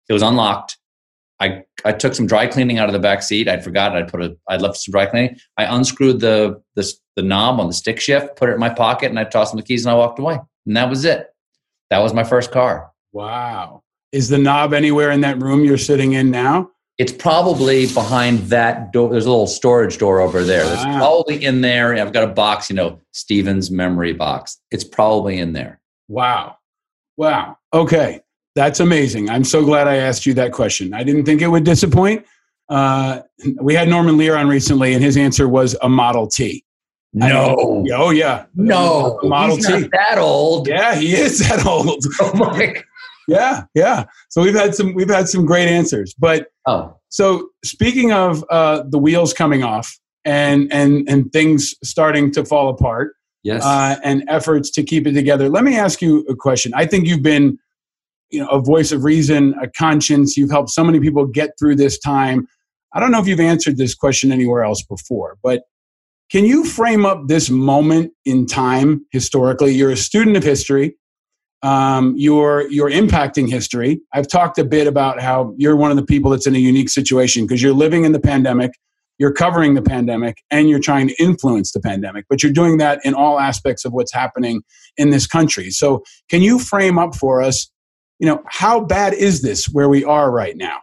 [0.08, 0.78] It was unlocked.
[1.40, 3.48] I I took some dry cleaning out of the back seat.
[3.48, 5.38] I'd forgotten I'd put a I'd left some dry cleaning.
[5.58, 9.10] I unscrewed the the the knob on the stick shift, put it in my pocket,
[9.10, 10.38] and I tossed them the keys and I walked away.
[10.66, 11.28] And that was it.
[11.90, 12.92] That was my first car.
[13.14, 13.84] Wow.
[14.12, 16.72] Is the knob anywhere in that room you're sitting in now?
[16.98, 19.10] It's probably behind that door.
[19.10, 20.64] There's a little storage door over there.
[20.64, 20.98] It's Wow.
[20.98, 21.94] probably in there.
[21.96, 24.58] I've got a box, you know, Stephen's memory box.
[24.72, 25.82] It's probably in there.
[26.08, 26.56] Wow.
[27.18, 27.58] Wow.
[27.74, 28.22] Okay.
[28.56, 29.30] That's amazing.
[29.30, 30.94] I'm so glad I asked you that question.
[30.94, 32.26] I didn't think it would disappoint.
[32.70, 33.22] Uh,
[33.62, 36.64] we had Norman Lear on recently, and his answer was a Model T.
[37.14, 37.84] No.
[37.86, 38.46] Yeah, Oh yeah.
[38.56, 39.20] No.
[39.24, 39.88] Model He's T.
[39.92, 40.68] that old.
[40.68, 42.04] Yeah, he is that old.
[42.22, 42.76] Oh my.
[43.28, 44.06] Yeah, yeah.
[44.30, 46.14] So we've had some we've had some great answers.
[46.18, 46.98] But Oh.
[47.10, 52.70] so speaking of uh, the wheels coming off and and and things starting to fall
[52.70, 53.14] apart
[53.44, 53.64] Yes.
[53.64, 56.74] uh, and efforts to keep it together, let me ask you a question.
[56.76, 57.60] I think you've been
[58.30, 60.38] you know a voice of reason, a conscience.
[60.38, 62.48] You've helped so many people get through this time.
[62.94, 65.64] I don't know if you've answered this question anywhere else before, but
[66.32, 69.74] can you frame up this moment in time historically?
[69.74, 70.98] You're a student of history.
[71.62, 74.02] Um, you're you're impacting history.
[74.14, 76.90] I've talked a bit about how you're one of the people that's in a unique
[76.90, 78.72] situation because you're living in the pandemic,
[79.18, 82.26] you're covering the pandemic, and you're trying to influence the pandemic.
[82.30, 84.62] But you're doing that in all aspects of what's happening
[84.98, 85.70] in this country.
[85.72, 87.70] So, can you frame up for us?
[88.20, 90.80] You know, how bad is this where we are right now,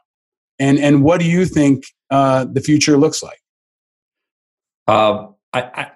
[0.58, 3.38] and and what do you think uh, the future looks like?
[4.86, 5.90] Uh, I, I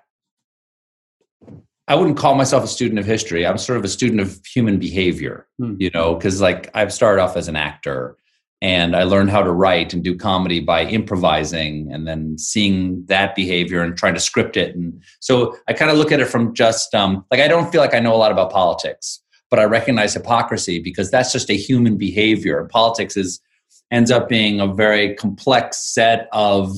[1.88, 3.46] I wouldn't call myself a student of history.
[3.46, 5.75] I'm sort of a student of human behavior, Hmm.
[5.79, 8.16] you know, because like I've started off as an actor
[8.62, 13.37] and I learned how to write and do comedy by improvising and then seeing that
[13.37, 14.75] behavior and trying to script it.
[14.75, 17.81] And so I kind of look at it from just um, like I don't feel
[17.81, 19.22] like I know a lot about politics,
[19.57, 22.69] but I recognize hypocrisy because that's just a human behavior.
[22.71, 23.40] Politics is
[23.90, 26.77] ends up being a very complex set of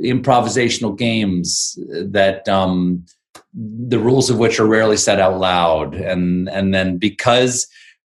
[0.00, 3.04] improvisational games that um,
[3.52, 5.96] the rules of which are rarely said out loud.
[5.96, 7.66] And and then because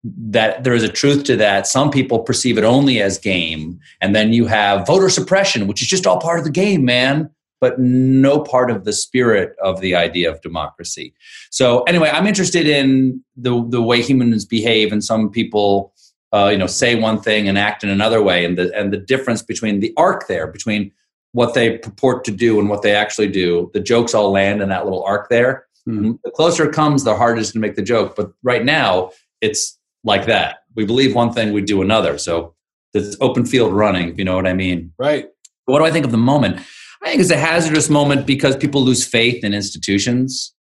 [0.05, 3.81] that there is a truth to that some people perceive it only as game.
[3.99, 7.29] And then you have voter suppression which is just all part of the game man
[7.61, 11.13] but no part of the spirit of the idea of democracy
[11.49, 15.93] so anyway i'm interested in the the way humans behave and some people
[16.31, 18.97] uh, you know say one thing and act in another way and the and the
[18.97, 20.91] difference between the arc there between
[21.31, 23.69] what they purport to do and what they actually do.
[23.73, 25.67] The jokes all land in that little arc there.
[25.85, 26.13] Hmm.
[26.23, 28.15] The closer it comes, the harder it is to make the joke.
[28.15, 30.59] But right now, it's like that.
[30.75, 32.17] We believe one thing, we do another.
[32.17, 32.55] So
[32.93, 34.93] it's open field running, if you know what I mean.
[34.97, 35.29] Right.
[35.65, 36.61] What do I think of the moment?
[37.01, 40.53] I think it's a hazardous moment because people lose faith in institutions.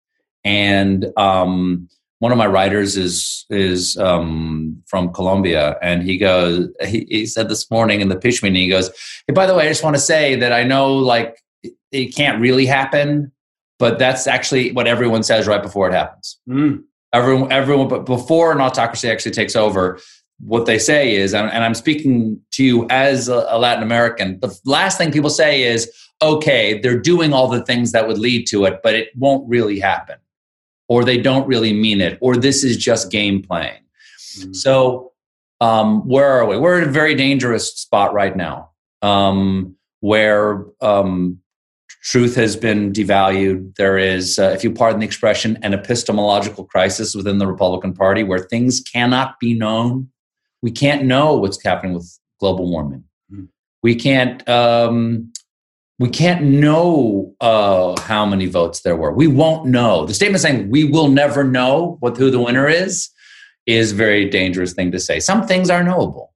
[0.44, 6.70] And um, one of my writers is is um, from Colombia, and he goes.
[6.86, 8.90] He, he said this morning in the pitch meeting, he goes,
[9.28, 12.16] "Hey, by the way, I just want to say that I know like it, it
[12.16, 13.32] can't really happen,
[13.78, 16.40] but that's actually what everyone says right before it happens.
[16.50, 16.84] Mm.
[17.14, 20.00] Everyone, everyone, but before an autocracy actually takes over."
[20.40, 25.00] What they say is, and I'm speaking to you as a Latin American, the last
[25.00, 28.80] thing people say is, okay, they're doing all the things that would lead to it,
[28.84, 30.18] but it won't really happen
[30.90, 33.82] or they don't really mean it, or this is just game playing.
[34.38, 34.56] Mhm.
[34.56, 35.12] So,
[35.60, 36.58] um, where are we?
[36.58, 38.70] We're in a very dangerous spot right now,
[39.02, 41.40] um, where um,
[42.04, 43.76] truth has been devalued.
[43.76, 48.24] There is, uh, if you pardon the expression, an epistemological crisis within the Republican Party
[48.24, 50.10] where things cannot be known.
[50.62, 53.04] We can't know what's happening with global warming.
[53.34, 53.48] Mhm.
[53.84, 54.48] We can't.
[54.48, 55.34] Um,
[56.00, 59.12] we can't know uh, how many votes there were.
[59.12, 60.06] We won't know.
[60.06, 63.10] The statement saying we will never know what who the winner is
[63.66, 65.20] is a very dangerous thing to say.
[65.20, 66.34] Some things are knowable.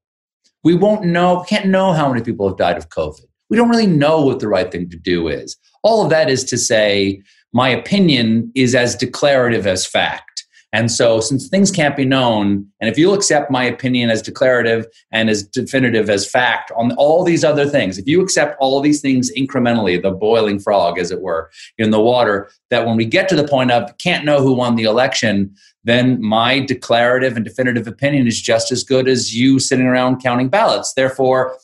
[0.64, 1.46] We won't know.
[1.48, 3.26] Can't know how many people have died of COVID.
[3.50, 5.58] We don't really know what the right thing to do is.
[5.84, 7.22] All of that is to say,
[7.54, 10.31] my opinion is as declarative as fact.
[10.74, 14.88] And so, since things can't be known, and if you'll accept my opinion as declarative
[15.12, 19.02] and as definitive as fact on all these other things, if you accept all these
[19.02, 23.28] things incrementally, the boiling frog, as it were, in the water, that when we get
[23.30, 25.54] to the point of can't know who won the election,
[25.84, 30.48] then my declarative and definitive opinion is just as good as you sitting around counting
[30.48, 30.94] ballots.
[30.94, 31.58] Therefore,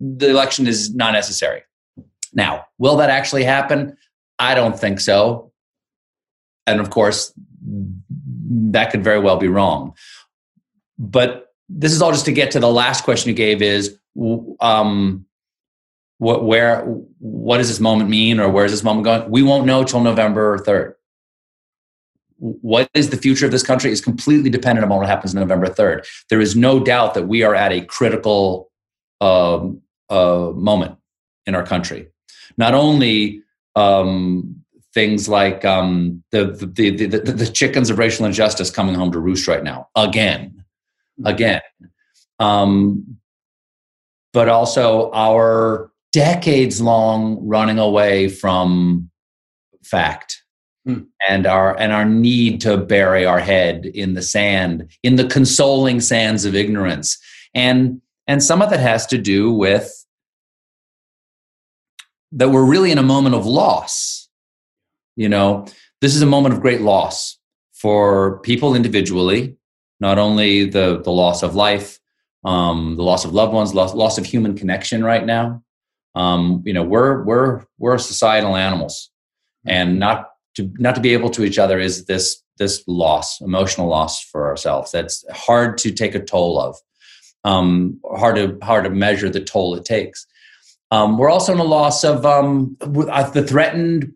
[0.00, 1.62] the election is not necessary.
[2.32, 3.98] Now, will that actually happen?
[4.38, 5.52] I don't think so.
[6.66, 7.32] And of course,
[8.50, 9.94] that could very well be wrong.
[10.98, 13.96] But this is all just to get to the last question you gave is
[14.60, 15.24] um,
[16.18, 16.82] what, where,
[17.18, 19.30] what does this moment mean or where is this moment going?
[19.30, 20.94] We won't know till November 3rd.
[22.38, 26.06] What is the future of this country is completely dependent on what happens November 3rd.
[26.28, 28.70] There is no doubt that we are at a critical
[29.20, 30.96] um, uh, moment
[31.46, 32.08] in our country.
[32.56, 33.42] Not only
[33.76, 34.59] um,
[34.94, 39.18] things like um, the, the, the, the, the chickens of racial injustice coming home to
[39.18, 40.64] roost right now, again,
[41.24, 41.60] again.
[42.38, 43.18] Um,
[44.32, 49.10] but also our decades long running away from
[49.84, 50.40] fact
[50.86, 51.00] Hmm.
[51.28, 56.00] and our and our need to bury our head in the sand in the consoling
[56.00, 57.18] sands of ignorance
[57.54, 59.92] and and some of that has to do with
[62.32, 64.19] that we're really in a moment of loss
[65.20, 65.66] You know,
[66.00, 67.38] this is a moment of great loss
[67.74, 69.54] for people individually,
[70.00, 71.98] not only the, the loss of life,
[72.42, 75.62] um, the loss of loved ones, loss, loss of human connection right now.
[76.14, 79.10] Um, you know, we're, we're, we're societal animals
[79.66, 83.88] and not to, not to be able to each other is this, this loss, emotional
[83.88, 84.90] loss for ourselves.
[84.90, 86.76] That's hard to take a toll of,
[87.44, 90.26] um, hard to, hard to measure the toll it takes.
[90.90, 94.14] Um, we're also in a loss of um, uh, the threatened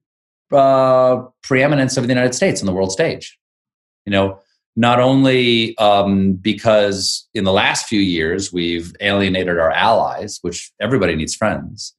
[0.52, 3.38] uh, preeminence of the United States on the world stage.
[4.06, 4.40] You know,
[4.76, 11.14] not only um, because in the last few years we've alienated our allies, which everybody
[11.14, 11.94] needs friends,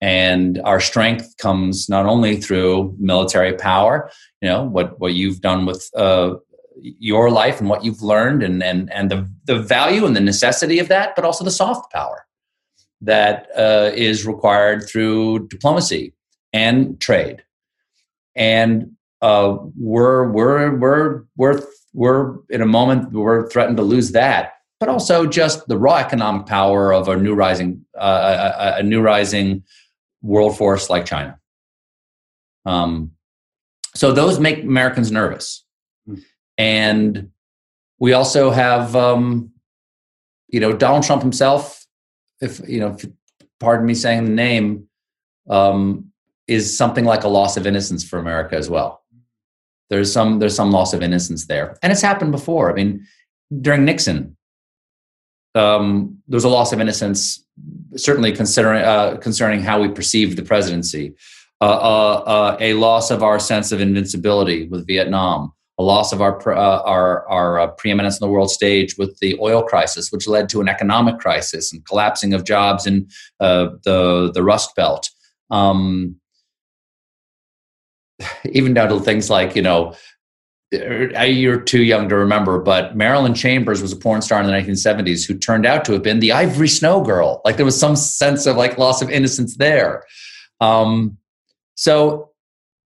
[0.00, 5.66] and our strength comes not only through military power, you know, what what you've done
[5.66, 6.34] with uh,
[6.80, 10.78] your life and what you've learned, and and and the the value and the necessity
[10.78, 12.26] of that, but also the soft power
[13.00, 16.14] that uh, is required through diplomacy
[16.52, 17.42] and trade.
[18.34, 24.54] And uh, we're we're we're we're we're in a moment we're threatened to lose that,
[24.80, 29.00] but also just the raw economic power of a new rising uh, a, a, new
[29.00, 29.62] rising
[30.22, 31.38] world force like China.
[32.64, 33.12] Um,
[33.94, 35.64] so those make Americans nervous,
[36.08, 36.20] mm.
[36.56, 37.30] and
[37.98, 39.52] we also have um,
[40.48, 41.82] you know Donald Trump himself
[42.42, 43.08] if you know, if,
[43.60, 44.88] pardon me saying the name,
[45.48, 46.11] um,
[46.48, 49.02] is something like a loss of innocence for America as well.
[49.90, 52.70] There's some there's some loss of innocence there, and it's happened before.
[52.70, 53.06] I mean,
[53.60, 54.36] during Nixon,
[55.54, 57.44] um, there was a loss of innocence,
[57.96, 61.14] certainly considering uh, concerning how we perceived the presidency.
[61.60, 66.20] Uh, uh, uh a loss of our sense of invincibility with Vietnam, a loss of
[66.22, 70.26] our uh, our, our uh, preeminence on the world stage with the oil crisis, which
[70.26, 73.06] led to an economic crisis and collapsing of jobs in
[73.38, 75.10] the the Rust Belt.
[75.50, 76.16] Um,
[78.44, 79.94] even down to things like you know
[80.70, 85.26] you're too young to remember, but Marilyn Chambers was a porn star in the 1970s
[85.26, 87.42] who turned out to have been the Ivory Snow Girl.
[87.44, 90.04] Like there was some sense of like loss of innocence there.
[90.62, 91.18] Um,
[91.74, 92.30] so,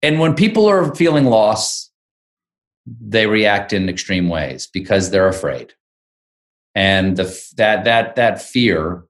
[0.03, 1.91] and when people are feeling loss,
[2.87, 5.75] they react in extreme ways because they're afraid
[6.75, 7.25] and the,
[7.57, 9.05] that that that fear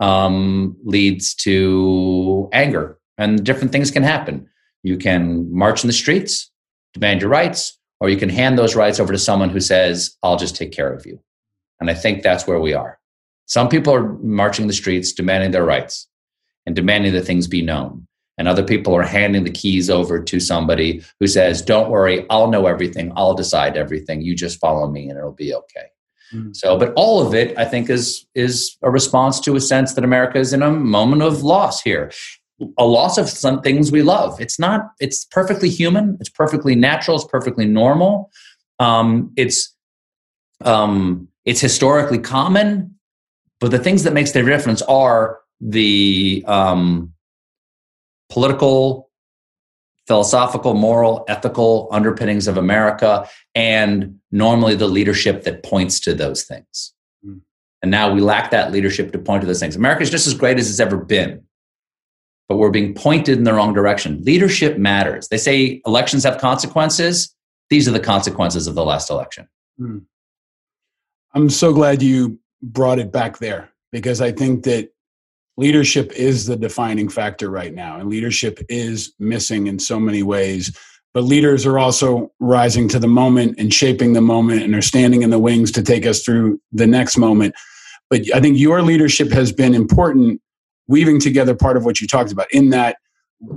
[0.00, 4.48] um, leads to anger and different things can happen
[4.88, 6.50] you can march in the streets
[6.94, 10.36] demand your rights or you can hand those rights over to someone who says i'll
[10.44, 11.20] just take care of you
[11.80, 12.98] and i think that's where we are
[13.46, 16.08] some people are marching the streets demanding their rights
[16.66, 20.40] and demanding that things be known and other people are handing the keys over to
[20.40, 24.22] somebody who says, Don't worry, I'll know everything, I'll decide everything.
[24.22, 25.86] You just follow me and it'll be okay.
[26.32, 26.52] Mm-hmm.
[26.52, 30.04] So, but all of it, I think, is is a response to a sense that
[30.04, 32.12] America is in a moment of loss here,
[32.76, 34.40] a loss of some things we love.
[34.40, 34.90] It's not.
[35.00, 36.16] It's perfectly human.
[36.20, 37.16] It's perfectly natural.
[37.16, 38.30] It's perfectly normal.
[38.78, 39.74] Um, it's
[40.64, 42.98] um, it's historically common,
[43.60, 47.12] but the things that makes the difference are the um,
[48.28, 49.10] political,
[50.06, 56.92] philosophical, moral, ethical underpinnings of America, and normally the leadership that points to those things.
[57.24, 57.40] Mm.
[57.82, 59.76] And now we lack that leadership to point to those things.
[59.76, 61.42] America is just as great as it's ever been,
[62.48, 64.22] but we're being pointed in the wrong direction.
[64.24, 65.28] Leadership matters.
[65.28, 67.34] They say elections have consequences.
[67.70, 69.48] These are the consequences of the last election.
[69.78, 70.04] Mm.
[71.34, 74.90] I'm so glad you brought it back there because I think that
[75.58, 80.76] leadership is the defining factor right now and leadership is missing in so many ways
[81.14, 85.22] but leaders are also rising to the moment and shaping the moment and are standing
[85.22, 87.54] in the wings to take us through the next moment
[88.08, 90.40] but i think your leadership has been important
[90.88, 92.96] weaving together part of what you talked about in that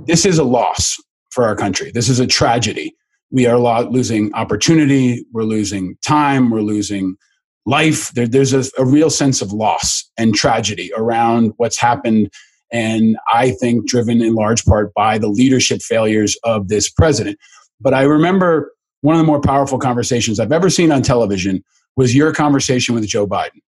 [0.06, 0.96] this is a loss
[1.30, 1.90] for our country.
[1.90, 2.94] This is a tragedy.
[3.30, 5.24] We are losing opportunity.
[5.32, 6.50] We're losing time.
[6.50, 7.16] We're losing
[7.64, 8.10] life.
[8.12, 12.30] There, there's a, a real sense of loss and tragedy around what's happened
[12.72, 17.38] and i think driven in large part by the leadership failures of this president.
[17.80, 18.72] But i remember
[19.02, 21.62] one of the more powerful conversations i've ever seen on television
[21.96, 23.60] was your conversation with joe biden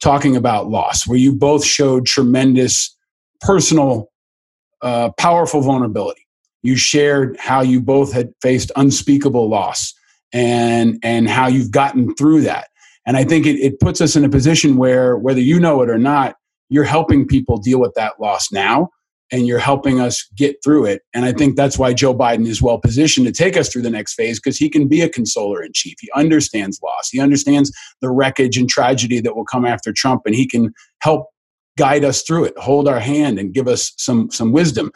[0.00, 2.96] talking about loss where you both showed tremendous
[3.40, 4.10] personal
[4.82, 6.26] uh, powerful vulnerability
[6.62, 9.94] you shared how you both had faced unspeakable loss
[10.32, 12.68] and and how you've gotten through that
[13.06, 15.90] and I think it, it puts us in a position where, whether you know it
[15.90, 16.36] or not,
[16.68, 18.90] you're helping people deal with that loss now
[19.32, 21.02] and you're helping us get through it.
[21.14, 23.90] And I think that's why Joe Biden is well positioned to take us through the
[23.90, 25.96] next phase because he can be a consoler in chief.
[26.00, 30.34] He understands loss, he understands the wreckage and tragedy that will come after Trump, and
[30.34, 31.26] he can help
[31.80, 34.92] guide us through it, hold our hand, and give us some, some wisdom.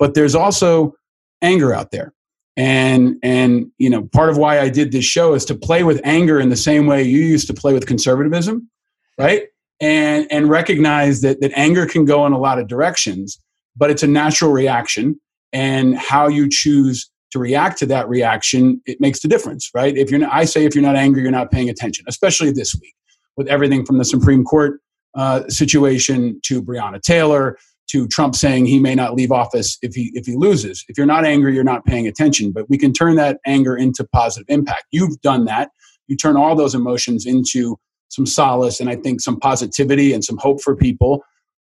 [0.00, 0.94] But there's also
[1.42, 2.12] anger out there.
[2.56, 6.00] And and you know, part of why I did this show is to play with
[6.04, 8.68] anger in the same way you used to play with conservatism,
[9.16, 9.44] right?
[9.80, 13.40] And and recognize that that anger can go in a lot of directions,
[13.76, 15.20] but it's a natural reaction.
[15.52, 19.96] And how you choose to react to that reaction, it makes the difference, right?
[19.96, 22.74] If you're not, I say if you're not angry, you're not paying attention, especially this
[22.80, 22.94] week
[23.36, 24.80] with everything from the Supreme Court
[25.14, 27.56] uh, situation to Breonna Taylor
[27.90, 30.84] to Trump saying he may not leave office if he if he loses.
[30.88, 32.50] If you're not angry, you're not paying attention.
[32.50, 34.84] But we can turn that anger into positive impact.
[34.90, 35.70] You've done that.
[36.08, 37.76] You turn all those emotions into
[38.08, 41.24] some solace and I think some positivity and some hope for people.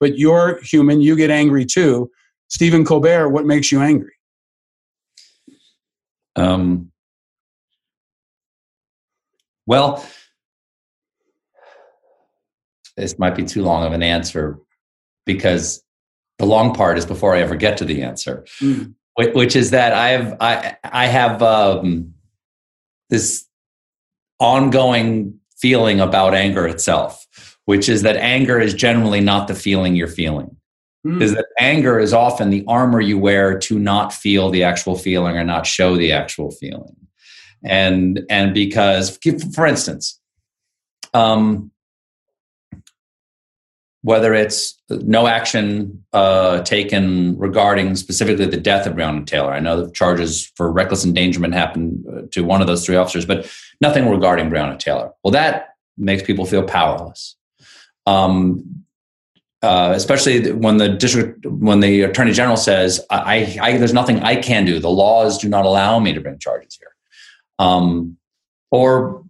[0.01, 1.01] But you're human.
[1.01, 2.11] You get angry too.
[2.49, 4.13] Stephen Colbert, what makes you angry?
[6.37, 6.93] Um,
[9.67, 10.07] well,
[12.99, 14.59] this might be too long of an answer
[15.25, 15.83] because
[16.39, 18.95] the long part is before I ever get to the answer, mm.
[19.15, 22.15] which, is that I have I I have um,
[23.11, 23.47] this
[24.41, 27.27] ongoing feeling about anger itself,
[27.65, 30.57] which is that anger is generally not the feeling you're feeling.
[31.07, 31.23] Mm.
[31.23, 35.37] Is that anger is often the armor you wear to not feel the actual feeling
[35.37, 36.97] or not show the actual feeling,
[37.65, 39.19] and and because
[39.55, 40.21] for instance,
[41.15, 41.71] um,
[44.03, 49.53] whether it's no action uh, taken regarding specifically the death of Breonna Taylor.
[49.53, 53.27] I know the charges for reckless endangerment happened uh, to one of those three officers,
[53.27, 55.11] but nothing regarding Breonna Taylor.
[55.23, 57.37] Well, that makes people feel powerless.
[58.07, 58.85] Um,
[59.61, 64.37] uh, especially when the district, when the attorney general says, I, I, "There's nothing I
[64.37, 64.79] can do.
[64.79, 66.95] The laws do not allow me to bring charges here."
[67.59, 68.17] Um,
[68.71, 69.25] or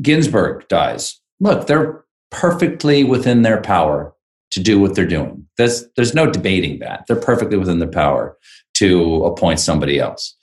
[0.00, 1.20] Ginsburg dies.
[1.38, 2.01] Look, they're
[2.32, 4.12] perfectly within their power
[4.50, 5.46] to do what they're doing.
[5.56, 7.04] There's, there's no debating that.
[7.06, 8.36] They're perfectly within their power
[8.74, 10.36] to appoint somebody else.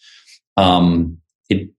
[0.56, 1.18] Um,
[1.50, 1.70] it,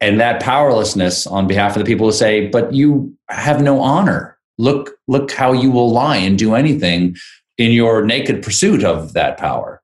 [0.00, 4.38] and that powerlessness on behalf of the people who say, but you have no honor.
[4.58, 7.16] Look, look how you will lie and do anything
[7.58, 9.82] in your naked pursuit of that power.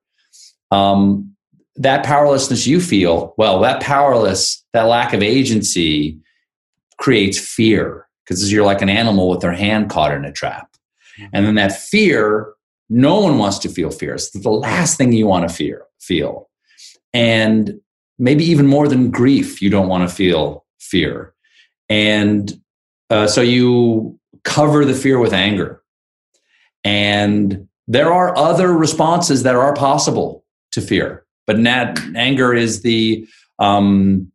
[0.70, 1.34] Um,
[1.76, 6.18] that powerlessness you feel, well, that powerless, that lack of agency
[6.98, 10.68] creates fear because you're like an animal with their hand caught in a trap.
[11.32, 12.54] And then that fear,
[12.88, 14.14] no one wants to feel fear.
[14.14, 16.48] It's the last thing you want to fear, feel.
[17.12, 17.80] And
[18.18, 21.34] maybe even more than grief, you don't want to feel fear.
[21.88, 22.52] And
[23.10, 25.82] uh, so you cover the fear with anger.
[26.84, 33.26] And there are other responses that are possible to fear, but nat- anger is the
[33.58, 34.32] um,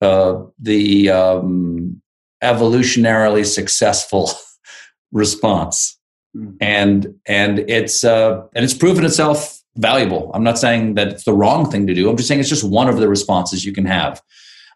[0.00, 2.00] uh, the um,
[2.46, 4.30] evolutionarily successful
[5.12, 5.96] response.
[6.36, 6.56] Mm-hmm.
[6.60, 10.30] and and it's uh, and it's proven itself valuable.
[10.34, 12.10] I'm not saying that it's the wrong thing to do.
[12.10, 14.20] I'm just saying it's just one of the responses you can have.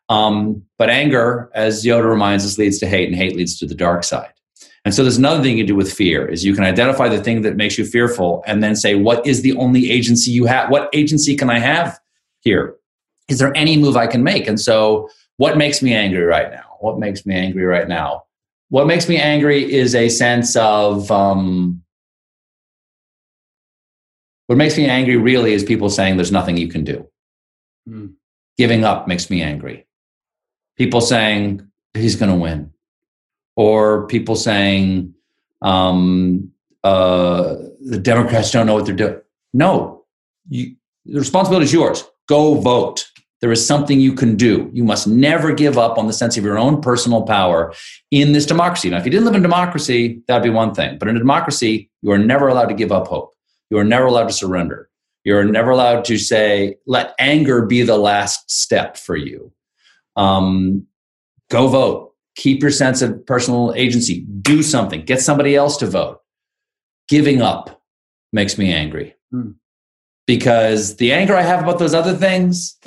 [0.09, 3.75] Um, but anger as yoda reminds us leads to hate and hate leads to the
[3.75, 4.33] dark side.
[4.87, 7.43] And so there's another thing you do with fear is you can identify the thing
[7.43, 10.89] that makes you fearful and then say what is the only agency you have what
[10.95, 11.99] agency can i have
[12.41, 12.75] here?
[13.29, 14.49] Is there any move i can make?
[14.49, 18.25] And so what makes me angry right now what makes me angry right now?
[18.71, 21.83] What makes me angry is a sense of um,
[24.47, 27.09] what makes me angry really is people saying there's nothing you can do.
[27.89, 28.15] Mm.
[28.57, 29.87] Giving up makes me angry.
[30.77, 32.73] People saying he's going to win,
[33.57, 35.15] or people saying
[35.63, 36.51] um,
[36.85, 39.21] uh, the Democrats don't know what they're doing.
[39.53, 40.05] No,
[40.49, 42.05] you, the responsibility is yours.
[42.29, 43.10] Go vote.
[43.41, 44.71] There is something you can do.
[44.73, 47.73] You must never give up on the sense of your own personal power
[48.11, 48.91] in this democracy.
[48.91, 50.99] Now, if you didn't live in democracy, that'd be one thing.
[50.99, 53.33] But in a democracy, you are never allowed to give up hope.
[53.71, 54.91] You are never allowed to surrender.
[55.25, 59.53] You're never allowed to say, let anger be the last step for you.
[60.17, 60.87] Um,
[61.51, 62.15] go vote.
[62.37, 64.21] Keep your sense of personal agency.
[64.41, 65.05] Do something.
[65.05, 66.21] Get somebody else to vote.
[67.09, 67.83] Giving up
[68.33, 69.15] makes me angry.
[69.31, 69.53] Hmm.
[70.27, 72.79] Because the anger I have about those other things,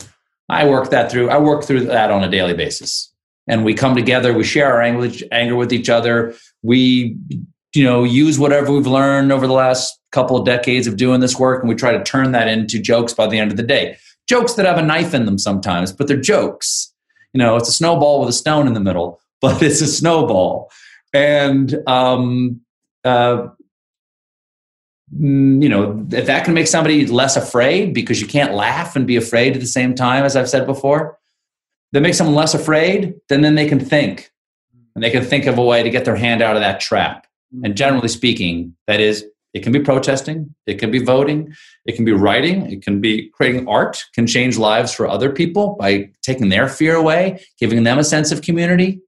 [0.53, 1.29] I work that through.
[1.29, 3.11] I work through that on a daily basis,
[3.47, 4.33] and we come together.
[4.33, 6.35] We share our anger with each other.
[6.61, 7.17] We,
[7.73, 11.37] you know, use whatever we've learned over the last couple of decades of doing this
[11.37, 13.97] work, and we try to turn that into jokes by the end of the day.
[14.27, 16.93] Jokes that have a knife in them sometimes, but they're jokes.
[17.33, 20.71] You know, it's a snowball with a stone in the middle, but it's a snowball,
[21.13, 22.61] and um,
[23.03, 23.47] uh,
[25.19, 29.05] Mm, you know, if that can make somebody less afraid because you can't laugh and
[29.05, 31.17] be afraid at the same time, as I've said before,
[31.91, 34.31] that makes someone less afraid, then then they can think.
[34.95, 37.27] And they can think of a way to get their hand out of that trap.
[37.51, 37.73] And mm-hmm.
[37.73, 41.53] generally speaking, that is It can be protesting, it can be voting,
[41.85, 45.75] it can be writing, it can be creating art, can change lives for other people
[45.79, 48.99] by taking their fear away, giving them a sense of community.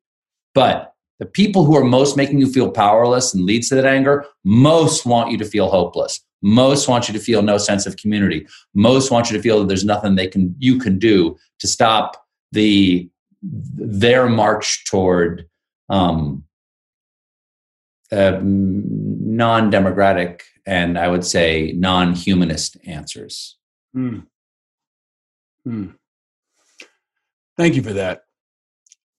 [0.53, 4.25] But the people who are most making you feel powerless and leads to that anger
[4.43, 6.19] most want you to feel hopeless.
[6.41, 8.47] Most want you to feel no sense of community.
[8.73, 12.25] Most want you to feel that there's nothing they can you can do to stop
[12.51, 13.09] the
[13.41, 15.47] their march toward
[15.89, 16.43] um,
[18.11, 23.57] non-democratic and I would say non-humanist answers.
[23.93, 24.19] Hmm.
[25.63, 25.87] Hmm.
[27.57, 28.23] Thank you for that.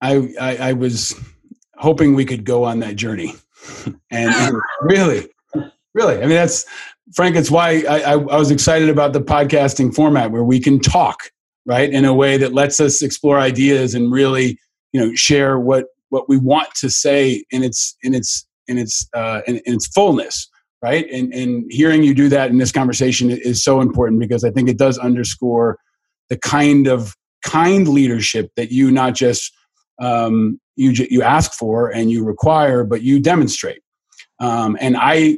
[0.01, 1.19] I, I, I was
[1.79, 3.35] hoping we could go on that journey,
[4.11, 5.29] and really,
[5.95, 6.65] really, I mean that's
[7.15, 7.37] Frank.
[7.37, 11.31] It's why I, I, I was excited about the podcasting format where we can talk
[11.67, 14.59] right in a way that lets us explore ideas and really
[14.93, 19.07] you know share what what we want to say in its in its in its
[19.15, 20.49] uh, in, in its fullness
[20.83, 24.51] right and and hearing you do that in this conversation is so important because i
[24.51, 25.79] think it does underscore
[26.29, 27.15] the kind of
[27.45, 29.53] kind leadership that you not just
[30.01, 33.81] um, you you ask for and you require but you demonstrate
[34.41, 35.37] um, and i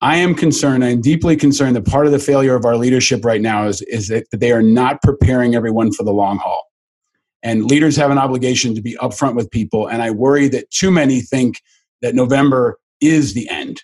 [0.00, 3.40] i am concerned i'm deeply concerned that part of the failure of our leadership right
[3.40, 6.64] now is is that they are not preparing everyone for the long haul
[7.44, 10.90] and leaders have an obligation to be upfront with people and i worry that too
[10.90, 11.60] many think
[12.00, 13.82] that november is the end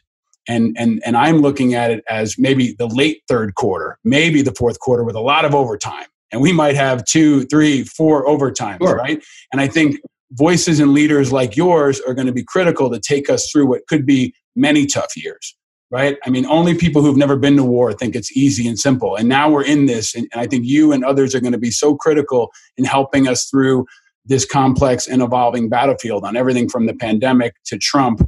[0.49, 4.55] and and and I'm looking at it as maybe the late third quarter, maybe the
[4.55, 8.78] fourth quarter with a lot of overtime, and we might have two, three, four overtimes,
[8.78, 8.97] sure.
[8.97, 9.22] right?
[9.53, 10.01] And I think
[10.33, 13.87] voices and leaders like yours are going to be critical to take us through what
[13.89, 15.57] could be many tough years,
[15.91, 16.18] right?
[16.24, 19.29] I mean, only people who've never been to war think it's easy and simple, and
[19.29, 21.97] now we're in this, and, I think you and others are going to be so
[21.97, 23.87] critical in helping us through
[24.24, 28.20] this complex and evolving battlefield on everything from the pandemic to Trump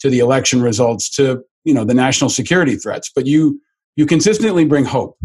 [0.00, 3.10] to the election results to you know the national security threats.
[3.14, 3.60] But you
[3.96, 5.18] you consistently bring hope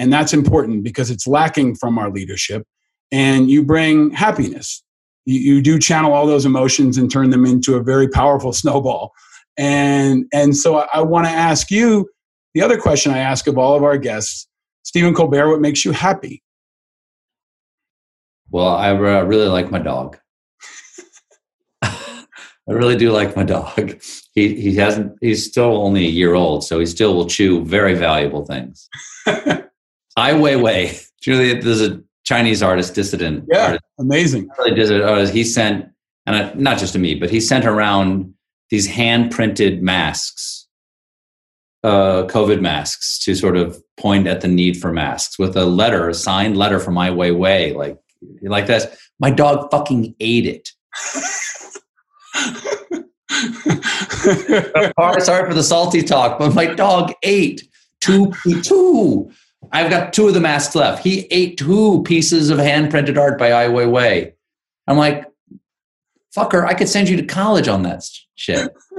[0.00, 2.66] and that's important because it's lacking from our leadership
[3.12, 4.82] and you bring happiness
[5.24, 9.12] you, you do channel all those emotions and turn them into a very powerful snowball
[9.58, 12.08] and and so i, I want to ask you
[12.54, 14.48] the other question i ask of all of our guests
[14.82, 16.42] stephen colbert what makes you happy
[18.50, 20.18] well i uh, really like my dog
[22.70, 24.00] I really do like my dog.
[24.32, 25.16] He he hasn't.
[25.20, 28.88] He's still only a year old, so he still will chew very valuable things.
[29.26, 29.64] I
[30.16, 31.04] Ai Weiwei.
[31.20, 32.00] Juliet, there's a
[32.30, 33.44] Chinese artist, dissident.
[33.50, 34.48] Yeah, artist, amazing.
[34.56, 35.32] Really dissident artist.
[35.32, 35.86] He sent,
[36.26, 38.32] and I, not just to me, but he sent around
[38.70, 40.68] these hand printed masks,
[41.82, 46.08] uh, COVID masks, to sort of point at the need for masks with a letter,
[46.08, 47.98] a signed letter from Ai Weiwei, like
[48.42, 48.86] like this.
[49.18, 50.68] My dog fucking ate it.
[55.24, 57.68] Sorry for the salty talk, but my dog ate
[58.00, 59.32] two two.
[59.72, 61.04] I've got two of the masks left.
[61.04, 64.32] He ate two pieces of hand printed art by Ai Weiwei.
[64.86, 65.26] I'm like,
[66.36, 68.02] fucker, I could send you to college on that
[68.34, 68.72] shit.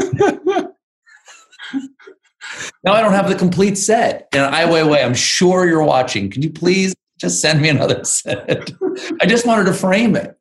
[2.84, 4.28] now I don't have the complete set.
[4.34, 6.30] And Ai Weiwei, I'm sure you're watching.
[6.30, 8.72] Can you please just send me another set?
[9.22, 10.38] I just wanted to frame it.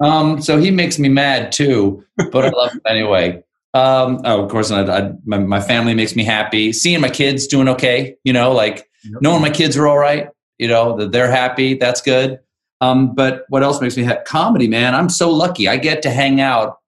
[0.00, 3.42] Um, so he makes me mad too, but I love him anyway.
[3.74, 6.72] Um, oh, of course, I, I, my, my, family makes me happy.
[6.72, 9.22] Seeing my kids doing okay, you know, like yep.
[9.22, 10.28] knowing my kids are all right,
[10.58, 12.38] you know, that they're happy, that's good.
[12.80, 14.22] Um, but what else makes me happy?
[14.26, 14.94] Comedy, man.
[14.94, 15.68] I'm so lucky.
[15.68, 16.78] I get to hang out.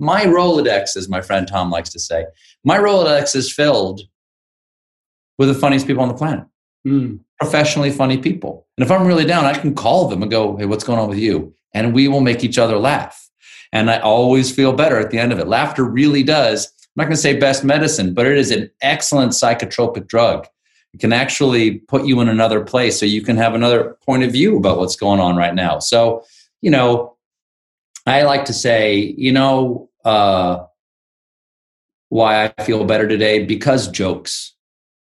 [0.00, 2.26] My Rolodex, as my friend Tom likes to say,
[2.64, 4.02] my Rolodex is filled
[5.38, 6.44] with the funniest people on the planet.
[6.86, 7.20] Mm.
[7.40, 8.66] Professionally funny people.
[8.76, 11.08] And if I'm really down, I can call them and go, hey, what's going on
[11.08, 11.54] with you?
[11.74, 13.28] And we will make each other laugh.
[13.72, 15.46] And I always feel better at the end of it.
[15.46, 19.32] Laughter really does, I'm not going to say best medicine, but it is an excellent
[19.32, 20.46] psychotropic drug.
[20.94, 24.32] It can actually put you in another place so you can have another point of
[24.32, 25.78] view about what's going on right now.
[25.78, 26.24] So,
[26.60, 27.16] you know,
[28.06, 30.64] I like to say, you know, uh,
[32.08, 34.54] why I feel better today because jokes,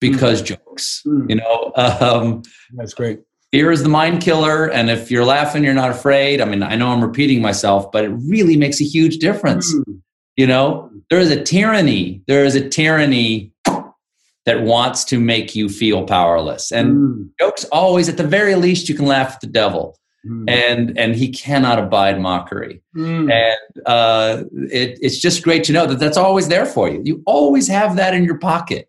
[0.01, 0.47] because mm.
[0.47, 1.29] jokes, mm.
[1.29, 1.73] you know.
[2.01, 2.43] Um,
[2.75, 6.45] That's great fear is the mind killer and if you're laughing you're not afraid i
[6.45, 10.01] mean i know i'm repeating myself but it really makes a huge difference mm.
[10.37, 13.53] you know there is a tyranny there is a tyranny
[14.49, 17.29] that wants to make you feel powerless and mm.
[17.39, 20.49] jokes always at the very least you can laugh at the devil mm.
[20.49, 23.31] and and he cannot abide mockery hmm.
[23.31, 27.23] and uh, it, it's just great to know that that's always there for you you
[27.27, 28.89] always have that in your pocket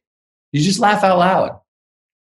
[0.51, 1.59] you just laugh out loud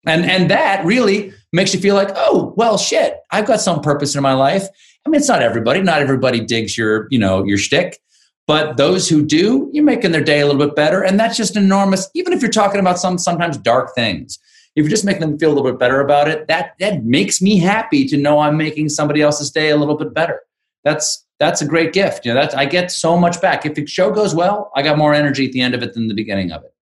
[0.06, 4.14] and and that really makes you feel like, oh, well, shit, I've got some purpose
[4.14, 4.68] in my life.
[5.04, 5.82] I mean, it's not everybody.
[5.82, 7.98] Not everybody digs your, you know, your shtick.
[8.46, 11.02] But those who do, you're making their day a little bit better.
[11.02, 14.38] And that's just enormous, even if you're talking about some sometimes dark things.
[14.76, 17.40] If you're just making them feel a little bit better about it, that that makes
[17.40, 20.42] me happy to know I'm making somebody else's day a little bit better.
[20.84, 22.26] That's that's a great gift.
[22.26, 23.64] You know, that's I get so much back.
[23.64, 26.08] If the show goes well, I got more energy at the end of it than
[26.08, 26.74] the beginning of it.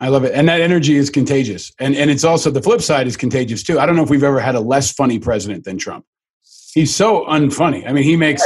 [0.00, 0.32] I love it.
[0.34, 1.72] And that energy is contagious.
[1.80, 3.80] And and it's also the flip side is contagious too.
[3.80, 6.06] I don't know if we've ever had a less funny president than Trump.
[6.72, 7.86] He's so unfunny.
[7.86, 8.42] I mean, he makes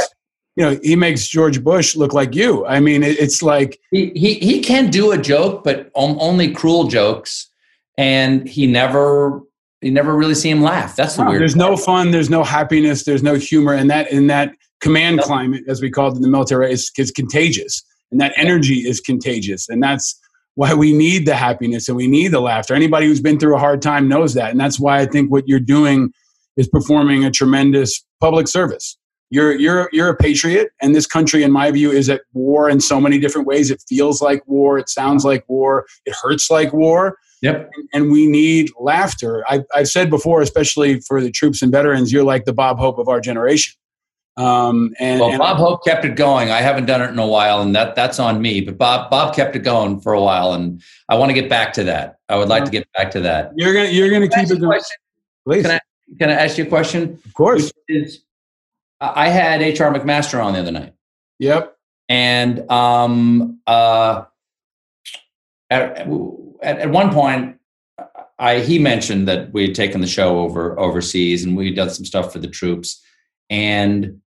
[0.57, 2.65] you know, he makes George Bush look like you.
[2.65, 7.47] I mean, it's like he he, he can do a joke, but only cruel jokes,
[7.95, 9.39] and he never
[9.81, 10.95] you never really see him laugh.
[10.95, 11.41] That's the no, weird.
[11.41, 11.71] There's part.
[11.71, 12.09] no fun.
[12.09, 13.03] There's no happiness.
[13.03, 16.27] There's no humor, and that in that command climate, as we call it in the
[16.27, 20.19] military, is, is contagious, and that energy is contagious, and that's
[20.55, 22.73] why we need the happiness and we need the laughter.
[22.73, 25.47] Anybody who's been through a hard time knows that, and that's why I think what
[25.47, 26.11] you're doing
[26.55, 28.96] is performing a tremendous public service.
[29.29, 32.79] You're you're you're a patriot, and this country, in my view, is at war in
[32.79, 33.69] so many different ways.
[33.69, 34.77] It feels like war.
[34.77, 35.85] It sounds like war.
[36.05, 37.17] It hurts like war.
[37.41, 37.69] Yep.
[37.93, 39.43] And we need laughter.
[39.47, 42.97] I've, I've said before, especially for the troops and veterans, you're like the Bob Hope
[42.97, 43.75] of our generation.
[44.37, 46.51] Um, and, well, and Bob Hope kept it going.
[46.51, 48.61] I haven't done it in a while, and that that's on me.
[48.61, 51.73] But Bob Bob kept it going for a while, and I want to get back
[51.73, 52.19] to that.
[52.29, 53.51] I would like to get back to that.
[53.55, 54.79] You're gonna you're gonna keep it going.
[55.43, 55.63] Please.
[55.63, 55.79] Can I
[56.19, 57.19] can I ask you a question?
[57.25, 57.71] Of course.
[57.87, 58.19] Is,
[58.99, 60.93] I had HR McMaster on the other night.
[61.39, 61.75] Yep.
[62.09, 64.23] And um, uh,
[65.69, 66.07] at,
[66.61, 67.57] at, at one point,
[68.39, 71.89] I he mentioned that we had taken the show over overseas and we had done
[71.89, 73.03] some stuff for the troops,
[73.49, 74.21] and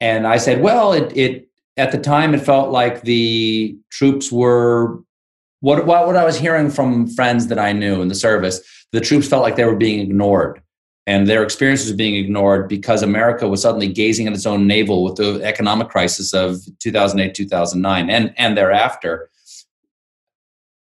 [0.00, 5.00] and I said, well, it it at the time it felt like the troops were
[5.60, 8.60] what what what I was hearing from friends that I knew in the service,
[8.92, 10.62] the troops felt like they were being ignored
[11.10, 15.02] and their experiences were being ignored because America was suddenly gazing at its own navel
[15.02, 19.28] with the economic crisis of 2008, 2009, and, and thereafter.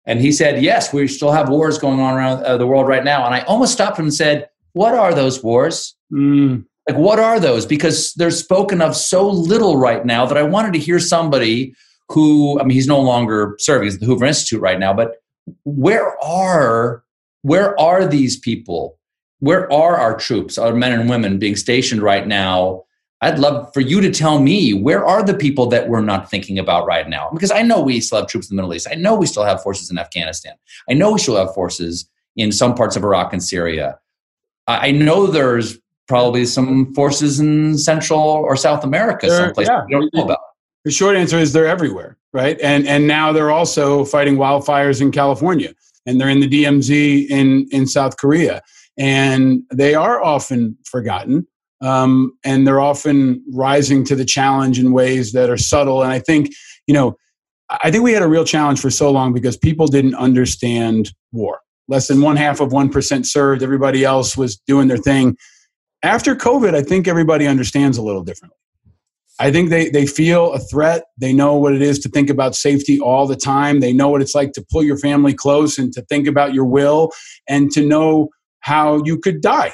[0.08, 3.04] And he said, Yes, we still have wars going on around uh, the world right
[3.04, 3.24] now.
[3.24, 5.96] And I almost stopped him and said, What are those wars?
[6.12, 6.66] Mm.
[6.90, 7.68] Like, what are those?
[7.68, 11.76] Because they're spoken of so little right now that I wanted to hear somebody
[12.10, 15.18] who, I mean, he's no longer serving at the Hoover Institute right now, but
[15.66, 17.04] where are
[17.44, 18.98] where are these people
[19.40, 22.84] where are our troops, our men and women being stationed right now?
[23.22, 26.60] I'd love for you to tell me where are the people that we're not thinking
[26.60, 27.30] about right now?
[27.34, 28.88] Because I know we still have troops in the Middle East.
[28.92, 30.54] I know we still have forces in Afghanistan.
[30.90, 34.00] I know we still have forces in some parts of Iraq and Syria.
[34.68, 39.86] I know there's probably some forces in Central or South America, they're, someplace yeah.
[39.86, 40.40] we don't know about.
[40.84, 42.60] The short answer is they're everywhere, right?
[42.62, 45.74] And and now they're also fighting wildfires in California,
[46.06, 48.62] and they're in the DMZ in in South Korea
[48.98, 51.48] and they are often forgotten.
[51.82, 56.02] Um, and they're often rising to the challenge in ways that are subtle.
[56.02, 56.50] And I think,
[56.88, 57.18] you know,
[57.70, 61.60] I think we had a real challenge for so long because people didn't understand war.
[61.88, 65.38] Less than one half of 1% served, everybody else was doing their thing.
[66.02, 68.58] After COVID, I think everybody understands a little differently.
[69.40, 71.04] I think they, they feel a threat.
[71.18, 73.82] They know what it is to think about safety all the time.
[73.82, 76.66] They know what it's like to pull your family close and to think about your
[76.66, 77.12] will
[77.50, 78.30] and to know
[78.66, 79.72] how you could die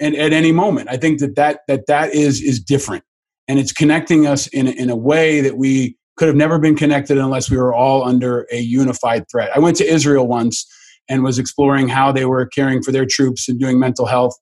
[0.00, 0.88] and at any moment.
[0.88, 3.04] I think that that, that, that is, is different.
[3.46, 7.18] And it's connecting us in, in a way that we could have never been connected
[7.18, 9.50] unless we were all under a unified threat.
[9.54, 10.66] I went to Israel once
[11.10, 14.34] and was exploring how they were caring for their troops and doing mental health.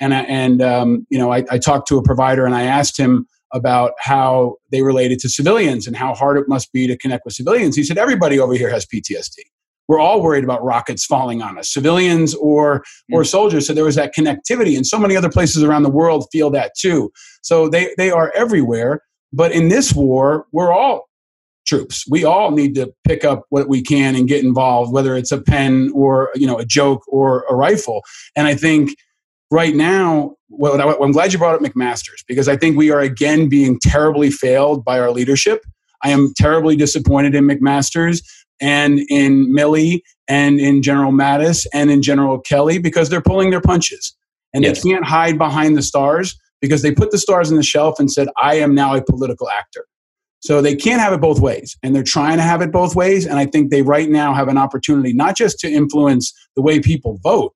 [0.00, 2.98] And, I, and um, you know, I, I talked to a provider and I asked
[2.98, 7.26] him about how they related to civilians and how hard it must be to connect
[7.26, 7.76] with civilians.
[7.76, 9.40] He said, everybody over here has PTSD
[9.88, 13.26] we're all worried about rockets falling on us, civilians or or mm.
[13.26, 13.66] soldiers.
[13.66, 16.72] So there was that connectivity, and so many other places around the world feel that
[16.78, 17.12] too.
[17.42, 19.00] So they they are everywhere.
[19.32, 21.08] But in this war, we're all
[21.66, 22.04] troops.
[22.08, 25.40] We all need to pick up what we can and get involved, whether it's a
[25.40, 28.02] pen or you know a joke or a rifle.
[28.36, 28.96] And I think
[29.50, 33.48] right now, well, I'm glad you brought up McMaster's because I think we are again
[33.48, 35.64] being terribly failed by our leadership.
[36.02, 38.22] I am terribly disappointed in McMaster's
[38.60, 43.60] and in Milley and in General Mattis and in General Kelly because they're pulling their
[43.60, 44.16] punches.
[44.52, 44.82] And yes.
[44.82, 48.10] they can't hide behind the stars because they put the stars on the shelf and
[48.10, 49.86] said, I am now a political actor.
[50.40, 51.76] So they can't have it both ways.
[51.82, 53.26] And they're trying to have it both ways.
[53.26, 56.80] And I think they right now have an opportunity not just to influence the way
[56.80, 57.54] people vote,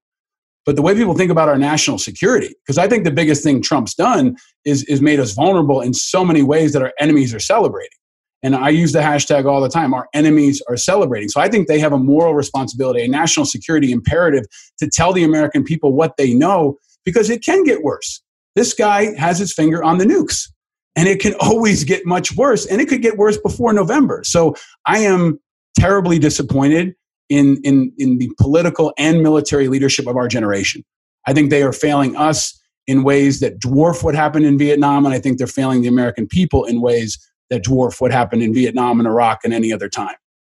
[0.65, 2.55] but the way people think about our national security.
[2.65, 6.25] Because I think the biggest thing Trump's done is, is made us vulnerable in so
[6.25, 7.98] many ways that our enemies are celebrating.
[8.43, 9.93] And I use the hashtag all the time.
[9.93, 11.29] Our enemies are celebrating.
[11.29, 14.45] So I think they have a moral responsibility, a national security imperative
[14.79, 18.23] to tell the American people what they know because it can get worse.
[18.55, 20.49] This guy has his finger on the nukes.
[20.97, 24.23] and it can always get much worse, and it could get worse before November.
[24.25, 24.55] So
[24.87, 25.39] I am
[25.79, 26.95] terribly disappointed
[27.29, 30.83] in in in the political and military leadership of our generation.
[31.27, 35.15] I think they are failing us in ways that dwarf what happened in Vietnam, and
[35.15, 37.19] I think they're failing the American people in ways
[37.51, 40.17] that dwarf what happened in Vietnam and Iraq and any other time.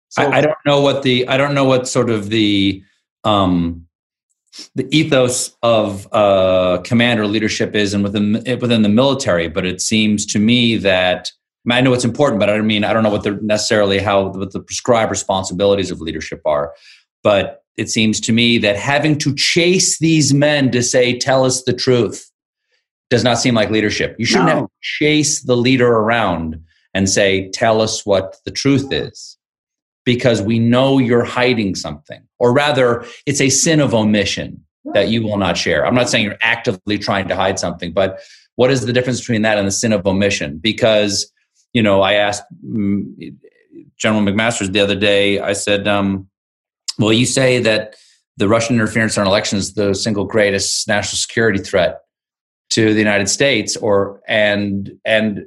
[0.09, 2.83] So, I, I don't know what the I don't know what sort of the
[3.23, 3.85] um,
[4.75, 9.47] the ethos of uh, command or leadership is, and within within the military.
[9.47, 11.31] But it seems to me that
[11.65, 13.39] I, mean, I know it's important, but I don't mean I don't know what the
[13.41, 16.73] necessarily how what the prescribed responsibilities of leadership are.
[17.21, 21.63] But it seems to me that having to chase these men to say, "Tell us
[21.63, 22.31] the truth,"
[23.09, 24.15] does not seem like leadership.
[24.17, 24.55] You shouldn't no.
[24.55, 26.59] have to chase the leader around
[26.93, 29.37] and say, "Tell us what the truth is."
[30.09, 32.19] because we know you're hiding something.
[32.39, 34.63] Or rather, it's a sin of omission
[34.93, 35.85] that you will not share.
[35.85, 38.19] I'm not saying you're actively trying to hide something, but
[38.55, 40.57] what is the difference between that and the sin of omission?
[40.57, 41.31] Because,
[41.73, 43.35] you know, I asked mm,
[43.97, 46.27] General McMaster's the other day, I said, um,
[46.97, 47.95] well, you say that
[48.37, 51.99] the Russian interference in our elections is the single greatest national security threat
[52.71, 55.45] to the United States, or and and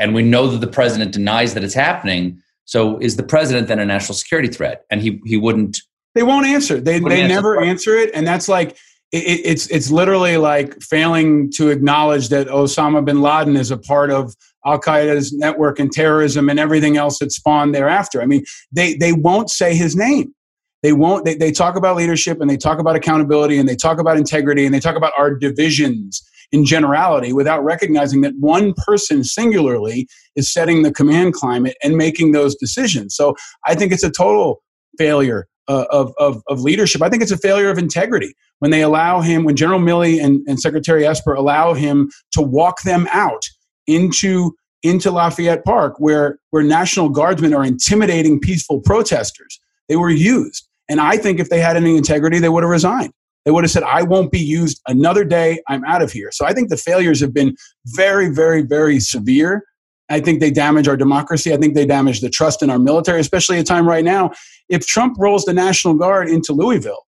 [0.00, 2.42] and we know that the president denies that it's happening.
[2.64, 4.84] So is the president then a national security threat?
[4.90, 5.78] And he he wouldn't.
[6.14, 6.80] They won't answer.
[6.80, 8.70] They they answer never answer it, and that's like
[9.12, 14.10] it, it's it's literally like failing to acknowledge that Osama bin Laden is a part
[14.10, 14.34] of
[14.66, 18.22] Al Qaeda's network and terrorism and everything else that spawned thereafter.
[18.22, 20.34] I mean, they they won't say his name.
[20.82, 21.26] They won't.
[21.26, 24.64] They, they talk about leadership and they talk about accountability and they talk about integrity
[24.64, 30.52] and they talk about our divisions in generality without recognizing that one person singularly is
[30.52, 33.14] setting the command climate and making those decisions.
[33.14, 33.36] So
[33.66, 34.62] I think it's a total
[34.98, 37.00] failure uh, of, of, of, leadership.
[37.00, 40.40] I think it's a failure of integrity when they allow him, when General Milley and,
[40.48, 43.44] and Secretary Esper allow him to walk them out
[43.86, 49.60] into into Lafayette Park, where where National Guardsmen are intimidating peaceful protesters.
[49.88, 53.12] They were used, and I think if they had any integrity, they would have resigned.
[53.44, 55.62] They would have said, I won't be used another day.
[55.68, 56.30] I'm out of here.
[56.32, 59.64] So I think the failures have been very, very, very severe.
[60.10, 61.54] I think they damage our democracy.
[61.54, 64.32] I think they damage the trust in our military, especially at a time right now.
[64.68, 67.06] If Trump rolls the National Guard into Louisville,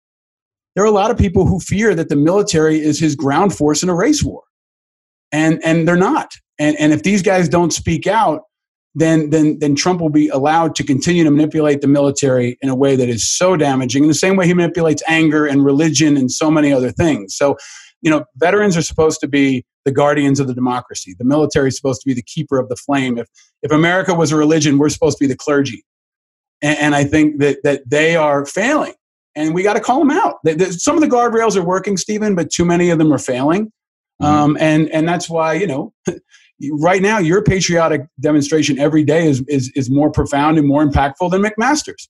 [0.75, 3.83] there are a lot of people who fear that the military is his ground force
[3.83, 4.43] in a race war.
[5.31, 6.31] And, and they're not.
[6.59, 8.43] And, and if these guys don't speak out,
[8.93, 12.75] then then then Trump will be allowed to continue to manipulate the military in a
[12.75, 16.31] way that is so damaging in the same way he manipulates anger and religion and
[16.31, 17.35] so many other things.
[17.35, 17.57] So,
[18.01, 21.15] you know, veterans are supposed to be the guardians of the democracy.
[21.17, 23.17] The military is supposed to be the keeper of the flame.
[23.17, 23.27] If
[23.61, 25.85] if America was a religion, we're supposed to be the clergy.
[26.61, 28.93] And, and I think that that they are failing,
[29.35, 30.39] and we got to call them out.
[30.71, 33.71] Some of the guardrails are working, Stephen, but too many of them are failing.
[34.21, 34.25] Mm-hmm.
[34.25, 35.93] Um, and and that's why you know
[36.73, 41.31] right now your patriotic demonstration every day is, is, is more profound and more impactful
[41.31, 42.09] than McMaster's.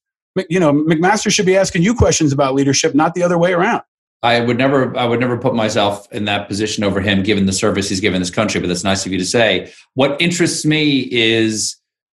[0.49, 3.81] You know, McMaster should be asking you questions about leadership, not the other way around.
[4.23, 7.53] I would never, I would never put myself in that position over him, given the
[7.53, 8.61] service he's given this country.
[8.61, 9.73] But that's nice of you to say.
[9.95, 11.75] What interests me is,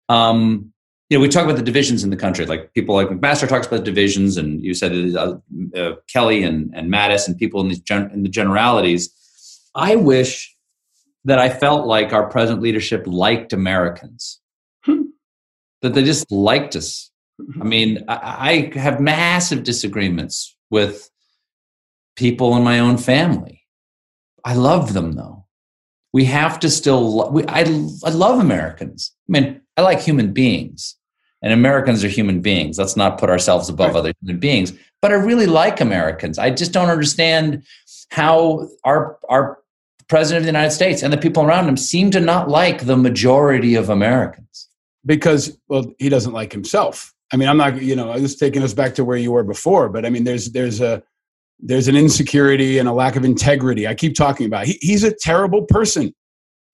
[0.10, 0.74] um,
[1.10, 2.46] you know, we talk about the divisions in the country.
[2.46, 5.36] Like people like McMaster talks about divisions, and you said uh,
[5.76, 9.14] uh, Kelly and and Mattis and people in, these gen- in the generalities.
[9.76, 10.51] I wish
[11.26, 14.40] that I felt like our present leadership liked Americans,
[14.84, 15.04] hmm.
[15.82, 17.12] that they just liked us.
[17.60, 21.10] I mean, I, I have massive disagreements with
[22.16, 23.64] people in my own family.
[24.44, 25.46] I love them though.
[26.14, 27.16] We have to still.
[27.18, 27.62] Lo- we, I
[28.04, 29.14] I love Americans.
[29.30, 30.98] I mean, I like human beings,
[31.42, 32.78] and Americans are human beings.
[32.78, 34.00] Let's not put ourselves above right.
[34.00, 34.74] other human beings.
[35.02, 36.38] But I really like Americans.
[36.38, 37.64] I just don't understand
[38.10, 39.60] how our our
[40.12, 42.98] president of the United States and the people around him seem to not like the
[42.98, 44.68] majority of Americans.
[45.06, 47.14] Because, well, he doesn't like himself.
[47.34, 49.90] I mean, I'm not, you know, was taking us back to where you were before,
[49.90, 51.02] but I mean, there's, there's a,
[51.60, 53.88] there's an insecurity and a lack of integrity.
[53.88, 54.66] I keep talking about.
[54.66, 56.14] He, he's a terrible person.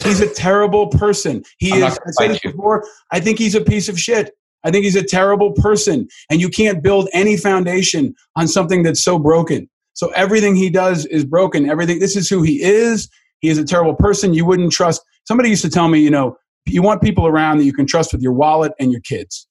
[0.03, 1.43] He's a terrible person.
[1.59, 1.99] He I'm is.
[2.05, 2.85] I said this before.
[3.11, 4.33] I think he's a piece of shit.
[4.63, 9.03] I think he's a terrible person, and you can't build any foundation on something that's
[9.03, 9.69] so broken.
[9.93, 11.69] So everything he does is broken.
[11.69, 11.99] Everything.
[11.99, 13.09] This is who he is.
[13.39, 14.33] He is a terrible person.
[14.33, 15.01] You wouldn't trust.
[15.27, 18.11] Somebody used to tell me, you know, you want people around that you can trust
[18.11, 19.47] with your wallet and your kids,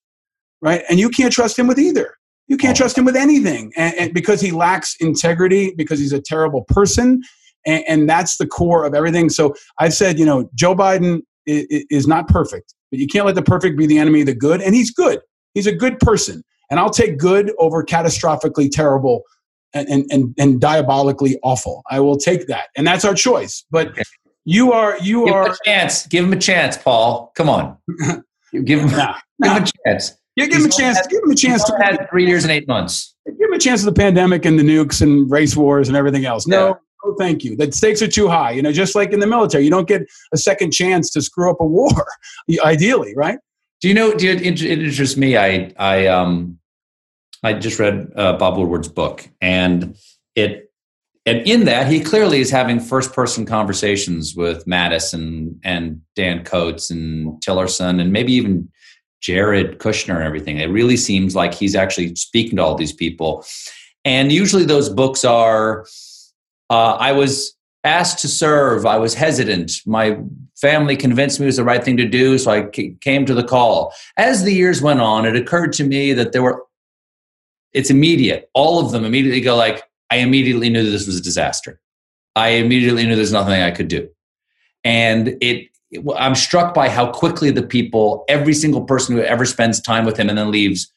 [0.60, 0.82] right?
[0.88, 2.14] And you can't trust him with either.
[2.48, 2.80] You can't oh.
[2.80, 7.22] trust him with anything and, and because he lacks integrity, because he's a terrible person.
[7.64, 9.28] And, and, that's the core of everything.
[9.28, 13.34] So I've said, you know, Joe Biden is, is not perfect, but you can't let
[13.34, 14.60] the perfect be the enemy of the good.
[14.60, 15.20] And he's good.
[15.54, 16.44] He's a good person.
[16.70, 19.22] And I'll take good over catastrophically terrible
[19.74, 21.82] and, and, and diabolically awful.
[21.90, 22.68] I will take that.
[22.76, 23.64] And that's our choice.
[23.70, 23.92] But
[24.44, 26.06] You are you Give him are a chance.
[26.06, 27.32] Give him a chance, Paul.
[27.36, 27.76] Come on.
[28.64, 29.56] give him, Nah, give nah.
[29.56, 30.12] him a chance.
[30.36, 30.98] Yeah, give him a chance.
[30.98, 33.14] only Give him a chance to had three years and eight months.
[33.26, 36.26] give him a chance of the pandemic and the nukes and race wars and everything
[36.26, 36.46] else.
[36.46, 36.74] No, Yeah.
[37.04, 37.56] no, thank you.
[37.56, 38.50] The stakes are too high.
[38.52, 40.02] You know, just like in the military, you don't get
[40.32, 42.06] a second chance to screw up a war.
[42.64, 43.38] Ideally, right?
[43.80, 44.14] Do you know?
[44.14, 45.36] Do you, it, it interests me.
[45.36, 46.58] I I um
[47.46, 49.96] I just read uh, Bob Woodward's book, and
[50.34, 50.72] it
[51.24, 56.44] and in that he clearly is having first person conversations with Mattis and and Dan
[56.44, 58.68] Coats and Tillerson and maybe even
[59.20, 60.58] Jared Kushner and everything.
[60.58, 63.44] It really seems like he's actually speaking to all these people,
[64.04, 65.86] and usually those books are.
[66.68, 68.86] Uh, I was asked to serve.
[68.86, 69.70] I was hesitant.
[69.86, 70.18] My
[70.56, 72.66] family convinced me it was the right thing to do, so I
[73.00, 73.94] came to the call.
[74.16, 76.65] As the years went on, it occurred to me that there were.
[77.76, 78.42] It's immediate.
[78.54, 81.80] All of them immediately go like, I immediately knew this was a disaster.
[82.34, 84.08] I immediately knew there's nothing I could do,
[84.84, 85.38] and it.
[85.40, 85.70] it-
[86.16, 90.16] I'm struck by how quickly the people, every single person who ever spends time with
[90.18, 90.92] him and then leaves,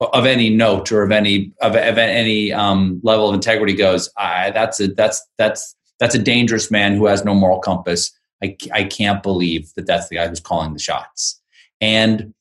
[0.00, 4.08] of any note or of any of, of any um, level of integrity, goes.
[4.16, 8.10] I, that's a that's that's that's a dangerous man who has no moral compass.
[8.42, 11.42] I, I can't believe that that's the guy who's calling the shots.
[11.80, 12.32] And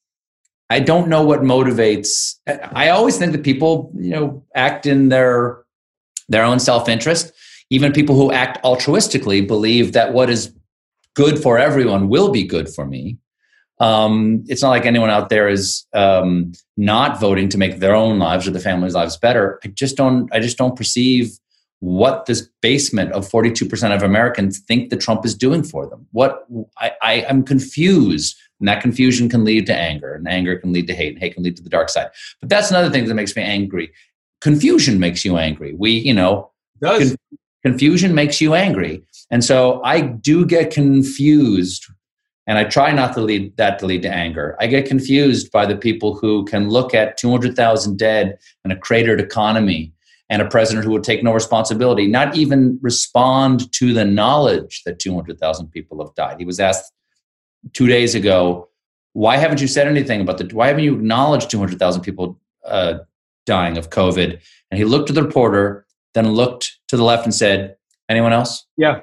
[0.70, 2.36] I don't know what motivates.
[2.48, 5.64] I always think that people, you know, act in their
[6.28, 7.34] their own self interest.
[7.72, 10.54] Even people who act altruistically believe that what is
[11.16, 13.18] good for everyone will be good for me.
[13.80, 18.20] Um, it's not like anyone out there is um, not voting to make their own
[18.20, 19.60] lives or the family's lives better.
[19.64, 20.30] I just don't.
[20.34, 21.32] I just don't perceive
[21.82, 26.08] what this basement of 42% of Americans think that Trump is doing for them.
[26.12, 26.46] What
[26.78, 30.88] I, I am confused, and that confusion can lead to anger, and anger can lead
[30.88, 32.10] to hate, and hate can lead to the dark side.
[32.40, 33.92] But that's another thing that makes me angry.
[34.42, 35.74] Confusion makes you angry.
[35.78, 36.52] We, you know,
[36.82, 37.16] Does
[37.64, 41.86] confusion makes you angry, and so I do get confused.
[42.48, 44.58] And I try not to lead that to lead to anger.
[44.60, 49.22] I get confused by the people who can look at 200,000 dead and a cratered
[49.22, 49.94] economy
[50.32, 54.98] and a president who would take no responsibility, not even respond to the knowledge that
[54.98, 56.38] 200,000 people have died.
[56.40, 56.92] He was asked
[57.74, 58.70] two days ago,
[59.14, 63.00] why haven't you said anything about the, why haven't you acknowledged 200,000 people uh,
[63.46, 64.40] dying of COVID?
[64.72, 67.76] And he looked at the reporter, then looked to the left and said,
[68.08, 68.66] anyone else?
[68.78, 69.02] yeah.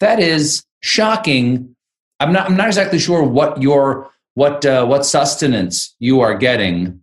[0.00, 1.74] That is shocking.
[2.20, 7.00] I'm not, I'm not exactly sure what your, what, uh, what sustenance you are getting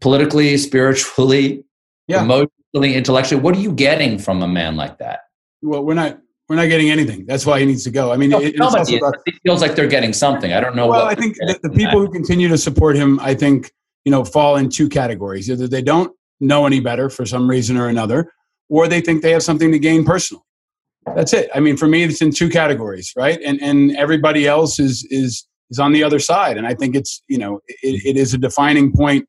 [0.00, 1.64] politically, spiritually,
[2.06, 2.22] Yeah.
[2.22, 3.42] emotionally, intellectually.
[3.42, 5.22] What are you getting from a man like that?
[5.62, 6.20] Well, we're not
[6.52, 7.24] we're not getting anything.
[7.24, 8.12] That's why he needs to go.
[8.12, 8.86] I mean, No, it, about
[9.24, 10.52] it feels like they're getting something.
[10.52, 10.86] I don't know.
[10.86, 13.72] well, what I think the, the people who continue to support him, I think,
[14.04, 15.50] you know, fall in two categories.
[15.50, 18.30] Either they don't know any better for some reason or another,
[18.68, 20.44] or they think they have something to gain personally.
[21.16, 21.48] That's it.
[21.54, 23.40] I mean, for me, it's in two categories, right?
[23.42, 26.58] And and everybody else is is is on the other side.
[26.58, 29.26] And I think it's you know it, it is a defining point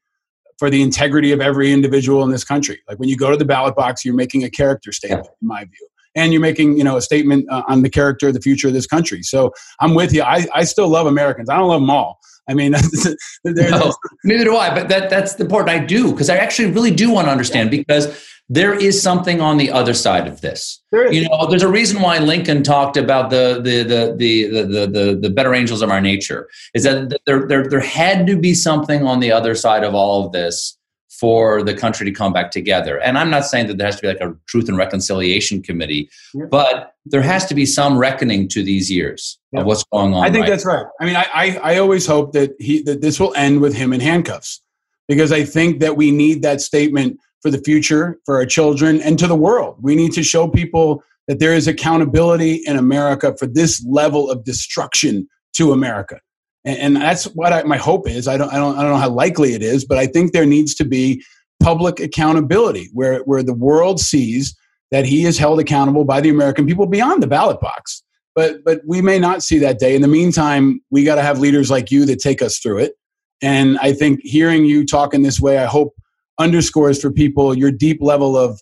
[0.59, 2.82] for the integrity of every individual in this country.
[2.89, 5.63] Like when you go to the ballot box, you're making a character statement, in my
[5.63, 8.74] view, and you're making you know a statement uh, on the character, the future of
[8.74, 9.24] this country.
[9.24, 10.24] So I'm with you.
[10.24, 11.49] I, I still love Americans.
[11.49, 12.20] I don't love them all.
[12.47, 12.74] I mean,
[13.45, 13.93] No,
[14.24, 14.74] neither do I.
[14.74, 15.70] But that that's the important.
[15.70, 19.57] I do because I actually really do want to understand because there is something on
[19.57, 20.82] the other side of this.
[21.14, 24.88] You know, there's a reason why Lincoln talked about the the the the the the,
[24.88, 26.49] the, the better angels of our nature.
[26.74, 30.26] Is that there, there there had to be something on the other side of all
[30.26, 30.78] of this
[31.20, 32.99] for the country to come back together.
[32.99, 36.09] And I'm not saying that there has to be like a truth and reconciliation committee,
[36.34, 36.45] Yeah.
[36.49, 39.61] but there has to be some reckoning to these years Yeah.
[39.61, 40.24] of what's going on.
[40.24, 40.86] I think right that's right.
[40.99, 43.93] I mean, I, I, I always hope that he that this will end with him
[43.93, 44.61] in handcuffs
[45.07, 49.20] because I think that we need that statement for the future, for our children, and
[49.20, 49.78] to the world.
[49.82, 54.43] We need to show people that there is accountability in America for this level of
[54.43, 56.20] destruction to America.
[56.66, 58.28] And, and that's what I, my hope is.
[58.28, 60.45] I don't, I don't, I don't know how likely it is, but I think there
[60.45, 61.24] needs to be
[61.61, 64.55] public accountability where, where the world sees
[64.91, 68.03] that he is held accountable by the American people beyond the ballot box.
[68.36, 69.95] But but we may not see that day.
[69.95, 72.93] In the meantime we got to have leaders like you that take us through it.
[73.41, 75.93] And i think hearing you talk in this way i hope
[76.39, 78.59] underscores for people your deep level of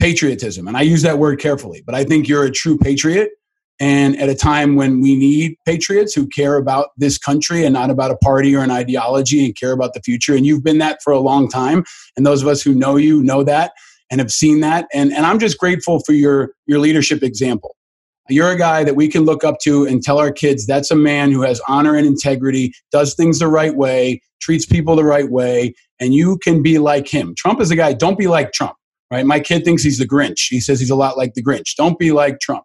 [0.00, 0.66] patriotism.
[0.66, 3.30] And i use that word carefully but i think you're a true patriot
[3.82, 7.90] and at a time when we need patriots who care about this country and not
[7.90, 11.02] about a party or an ideology and care about the future and you've been that
[11.02, 11.84] for a long time
[12.16, 13.72] and those of us who know you know that
[14.10, 17.76] and have seen that and, and i'm just grateful for your your leadership example
[18.28, 20.96] you're a guy that we can look up to and tell our kids that's a
[20.96, 25.30] man who has honor and integrity, does things the right way, treats people the right
[25.30, 27.34] way, and you can be like him.
[27.36, 28.74] Trump is a guy, don't be like Trump,
[29.10, 29.26] right?
[29.26, 30.48] My kid thinks he's the Grinch.
[30.48, 31.74] He says he's a lot like the Grinch.
[31.76, 32.64] Don't be like Trump.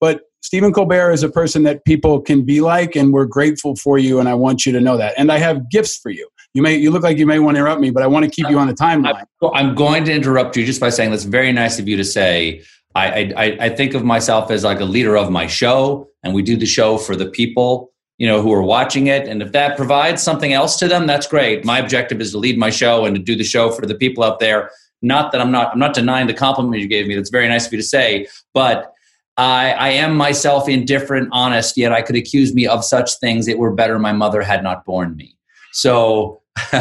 [0.00, 3.96] But Stephen Colbert is a person that people can be like, and we're grateful for
[3.96, 4.18] you.
[4.18, 5.14] And I want you to know that.
[5.16, 6.28] And I have gifts for you.
[6.52, 8.30] You may you look like you may want to interrupt me, but I want to
[8.30, 9.24] keep you on the timeline.
[9.54, 12.62] I'm going to interrupt you just by saying that's very nice of you to say.
[12.94, 16.42] I, I I think of myself as like a leader of my show, and we
[16.42, 19.76] do the show for the people you know who are watching it and if that
[19.76, 23.16] provides something else to them that's great my objective is to lead my show and
[23.16, 24.70] to do the show for the people out there
[25.00, 27.66] not that i'm not i'm not denying the compliment you gave me that's very nice
[27.66, 28.92] of you to say but
[29.36, 33.48] I, I am myself indifferent, honest, yet I could accuse me of such things.
[33.48, 35.36] It were better my mother had not born me.
[35.72, 36.42] So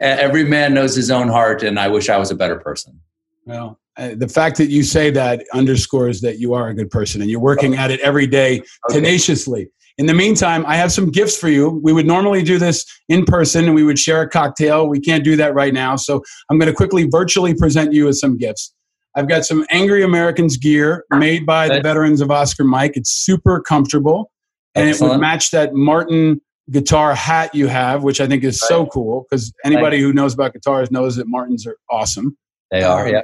[0.00, 2.98] every man knows his own heart, and I wish I was a better person.
[3.44, 7.20] Well, uh, the fact that you say that underscores that you are a good person
[7.20, 9.00] and you're working at it every day okay.
[9.00, 9.68] tenaciously.
[9.98, 11.80] In the meantime, I have some gifts for you.
[11.84, 14.88] We would normally do this in person and we would share a cocktail.
[14.88, 15.96] We can't do that right now.
[15.96, 18.72] So I'm going to quickly virtually present you with some gifts.
[19.14, 22.92] I've got some Angry Americans gear made by the veterans of Oscar Mike.
[22.94, 24.32] It's super comfortable
[24.74, 25.10] and Excellent.
[25.10, 26.40] it would match that Martin
[26.70, 28.68] guitar hat you have, which I think is right.
[28.68, 30.02] so cool because anybody right.
[30.02, 32.36] who knows about guitars knows that Martins are awesome.
[32.70, 33.22] They are, um, yeah.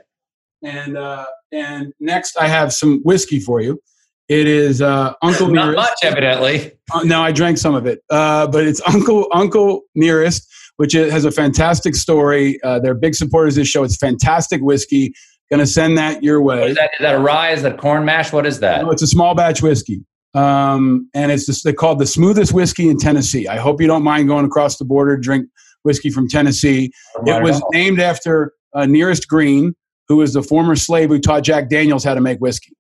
[0.62, 3.80] And uh, and next I have some whiskey for you.
[4.28, 5.76] It is uh, Uncle Not Nearest.
[5.76, 6.72] much, evidently.
[6.93, 11.24] Uh, no, I drank some of it, uh, but it's Uncle Uncle Nearest, which has
[11.24, 12.61] a fantastic story.
[12.62, 13.84] Uh, they're big supporters of this show.
[13.84, 15.14] It's fantastic whiskey.
[15.51, 16.68] Going to send that your way.
[16.68, 17.53] Is that, is that a rye?
[17.53, 18.32] Is that corn mash?
[18.32, 18.82] What is that?
[18.82, 20.05] No, it's a small batch whiskey.
[20.34, 23.49] Um, and it's just, they called the smoothest whiskey in Tennessee.
[23.49, 25.46] I hope you don't mind going across the border to drink
[25.84, 26.92] whiskey from Tennessee.
[27.24, 29.74] It was named after uh, Nearest Green,
[30.09, 32.74] who was the former slave who taught Jack Daniels how to make whiskey.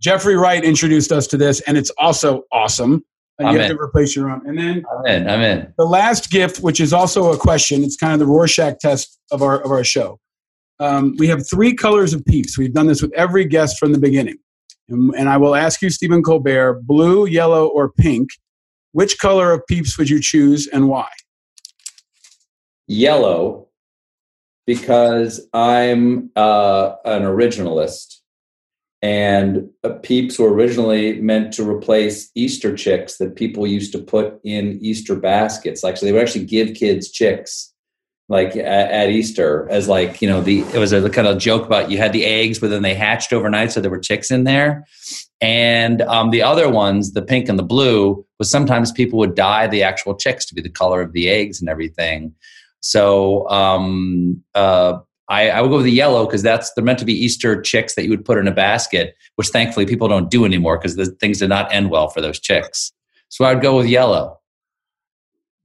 [0.00, 3.04] Jeffrey Wright introduced us to this, and it's also awesome.
[3.38, 3.76] And you have in.
[3.76, 4.46] to replace your own.
[4.46, 5.28] And then I'm in.
[5.28, 5.72] I'm in.
[5.78, 9.42] The last gift, which is also a question, it's kind of the Rorschach test of
[9.42, 10.18] our of our show.
[10.80, 12.58] Um, we have three colors of peeps.
[12.58, 14.38] We've done this with every guest from the beginning.
[14.88, 18.30] And, and I will ask you, Stephen Colbert, blue, yellow, or pink.
[18.92, 21.08] Which color of peeps would you choose and why?
[22.88, 23.68] Yellow,
[24.66, 28.16] because I'm uh, an originalist
[29.02, 34.40] and uh, peeps were originally meant to replace Easter chicks that people used to put
[34.44, 35.82] in Easter baskets.
[35.82, 37.69] Like, so they would actually give kids chicks
[38.30, 41.66] like at, at, Easter as like, you know, the, it was a kind of joke
[41.66, 43.72] about you had the eggs, but then they hatched overnight.
[43.72, 44.86] So there were chicks in there.
[45.40, 49.66] And um, the other ones, the pink and the blue, was sometimes people would dye
[49.66, 52.32] the actual chicks to be the color of the eggs and everything.
[52.80, 57.04] So um, uh, I, I would go with the yellow because that's they're meant to
[57.04, 60.44] be Easter chicks that you would put in a basket, which thankfully people don't do
[60.44, 62.92] anymore because the things did not end well for those chicks.
[63.28, 64.39] So I'd go with yellow.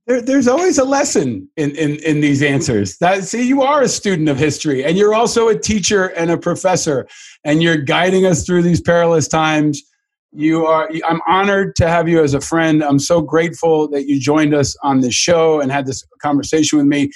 [0.07, 2.97] There, there's always a lesson in, in, in these answers.
[2.99, 6.37] That see, you are a student of history, and you're also a teacher and a
[6.37, 7.07] professor,
[7.43, 9.81] and you're guiding us through these perilous times.
[10.31, 10.89] You are.
[11.07, 12.83] I'm honored to have you as a friend.
[12.83, 16.87] I'm so grateful that you joined us on this show and had this conversation with
[16.87, 17.09] me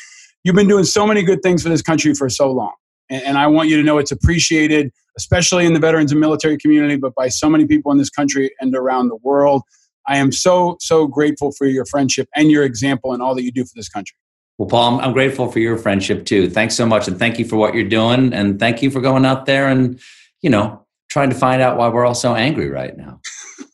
[0.43, 2.73] you've been doing so many good things for this country for so long.
[3.09, 6.57] And, and I want you to know it's appreciated, especially in the veterans and military
[6.57, 9.63] community, but by so many people in this country and around the world.
[10.08, 13.52] I am so, so grateful for your friendship and your example and all that you
[13.52, 14.16] do for this country.
[14.58, 16.50] Well, Paul, I'm, I'm grateful for your friendship too.
[16.50, 17.08] Thanks so much.
[17.08, 18.34] And thank you for what you're doing.
[18.34, 20.00] And thank you for going out there and,
[20.41, 23.22] you know, trying to find out why we're all so angry right now.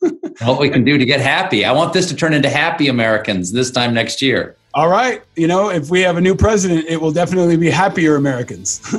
[0.42, 1.64] what we can do to get happy.
[1.64, 4.56] I want this to turn into happy Americans this time next year.
[4.74, 5.22] All right.
[5.36, 8.78] You know, if we have a new president, it will definitely be happier Americans.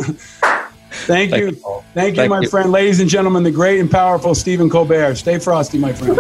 [0.89, 1.51] Thank, you.
[1.51, 2.49] Thank you, Thank you my you.
[2.49, 2.71] friend.
[2.71, 5.15] Ladies and gentlemen, the great and powerful Stephen Colbert.
[5.15, 6.15] Stay frosty, my friend.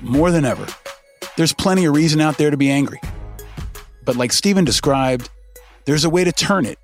[0.00, 0.66] More than ever,
[1.36, 3.00] there's plenty of reason out there to be angry.
[4.04, 5.28] But like Stephen described,
[5.84, 6.78] there's a way to turn it,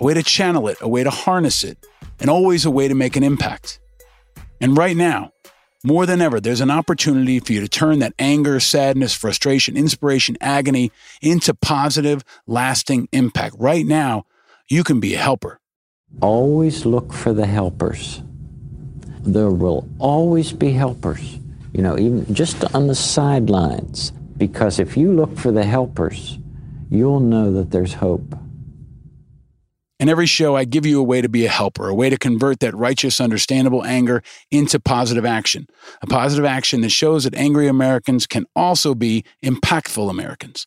[0.00, 1.78] a way to channel it, a way to harness it,
[2.18, 3.78] and always a way to make an impact.
[4.60, 5.32] And right now,
[5.84, 10.36] more than ever, there's an opportunity for you to turn that anger, sadness, frustration, inspiration,
[10.40, 13.56] agony into positive, lasting impact.
[13.58, 14.24] Right now,
[14.68, 15.58] you can be a helper.
[16.20, 18.22] Always look for the helpers.
[19.24, 21.38] There will always be helpers,
[21.72, 24.12] you know, even just on the sidelines.
[24.36, 26.38] Because if you look for the helpers,
[26.90, 28.34] you'll know that there's hope.
[29.98, 32.18] In every show, I give you a way to be a helper, a way to
[32.18, 34.20] convert that righteous, understandable anger
[34.50, 35.68] into positive action.
[36.02, 40.66] A positive action that shows that angry Americans can also be impactful Americans.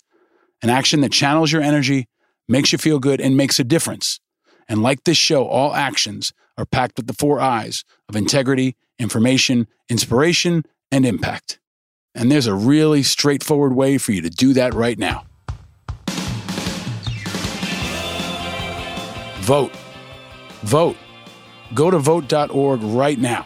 [0.63, 2.07] An action that channels your energy,
[2.47, 4.21] makes you feel good, and makes a difference.
[4.69, 9.67] And like this show, all actions are packed with the four I's of integrity, information,
[9.89, 10.63] inspiration,
[10.95, 11.59] and impact.
[12.15, 15.25] And there's a really straightforward way for you to do that right now.
[19.41, 19.73] Vote.
[20.61, 20.95] Vote.
[21.73, 23.45] Go to vote.org right now.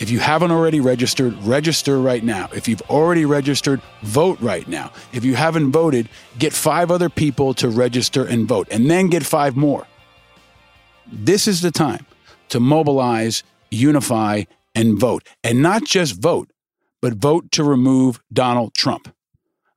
[0.00, 2.50] If you haven't already registered, register right now.
[2.54, 4.92] If you've already registered, vote right now.
[5.14, 9.24] If you haven't voted, get five other people to register and vote, and then get
[9.24, 9.86] five more.
[11.10, 12.04] This is the time
[12.50, 14.42] to mobilize, unify,
[14.74, 15.26] and vote.
[15.42, 16.50] And not just vote,
[17.02, 19.12] but vote to remove Donald Trump.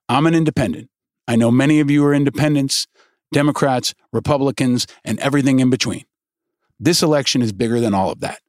[0.08, 0.90] I'm an independent.
[1.28, 2.88] I know many of you are independents,
[3.34, 6.06] Democrats, Republicans, and everything in between.
[6.80, 8.40] This election is bigger than all of that.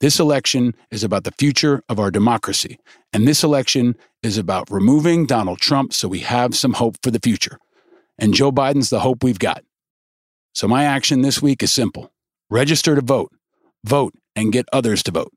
[0.00, 2.78] This election is about the future of our democracy.
[3.12, 7.20] And this election is about removing Donald Trump so we have some hope for the
[7.20, 7.58] future.
[8.18, 9.62] And Joe Biden's the hope we've got.
[10.52, 12.10] So my action this week is simple
[12.50, 13.32] register to vote,
[13.84, 15.32] vote, and get others to vote.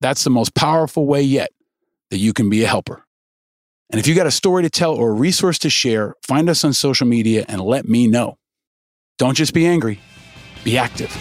[0.00, 1.50] That's the most powerful way yet
[2.10, 3.04] that you can be a helper.
[3.90, 6.64] And if you got a story to tell or a resource to share, find us
[6.64, 8.36] on social media and let me know.
[9.18, 10.00] Don't just be angry,
[10.64, 11.16] be active.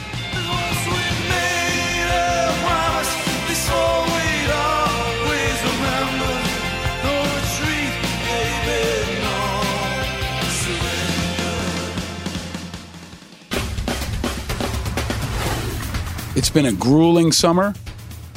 [16.38, 17.74] It's been a grueling summer,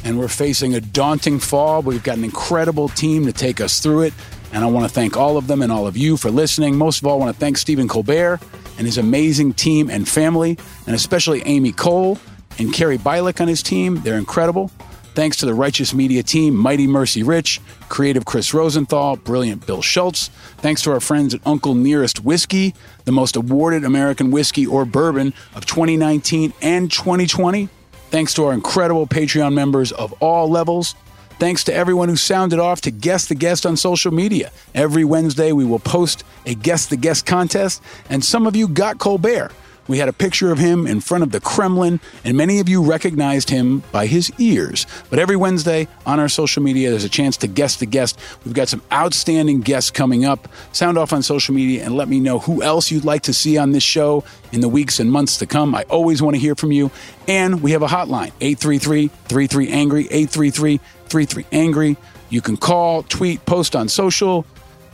[0.05, 1.83] and we're facing a daunting fall.
[1.83, 4.15] But we've got an incredible team to take us through it,
[4.53, 6.77] and I want to thank all of them and all of you for listening.
[6.77, 8.41] Most of all, I want to thank Stephen Colbert
[8.79, 12.19] and his amazing team and family, and especially Amy Cole
[12.59, 14.01] and Carrie Bialik on his team.
[14.03, 14.71] They're incredible.
[15.15, 20.29] Thanks to the Righteous Media team, Mighty Mercy Rich, creative Chris Rosenthal, brilliant Bill Schultz.
[20.59, 22.75] Thanks to our friends at Uncle Nearest Whiskey,
[23.07, 27.69] the most awarded American whiskey or bourbon of 2019 and 2020.
[28.11, 30.97] Thanks to our incredible Patreon members of all levels.
[31.39, 34.51] Thanks to everyone who sounded off to guess the guest on social media.
[34.75, 38.99] Every Wednesday, we will post a guess the guest contest, and some of you got
[38.99, 39.53] Colbert.
[39.91, 42.81] We had a picture of him in front of the Kremlin, and many of you
[42.81, 44.87] recognized him by his ears.
[45.11, 48.17] But every Wednesday on our social media, there's a chance to guess the guest.
[48.45, 50.47] We've got some outstanding guests coming up.
[50.71, 53.59] Sound off on social media and let me know who else you'd like to see
[53.59, 54.23] on this show
[54.53, 55.75] in the weeks and months to come.
[55.75, 56.93] I always want to hear from you.
[57.27, 61.97] And we have a hotline 833 33 Angry, 833 33 Angry.
[62.29, 64.47] You can call, tweet, post on social,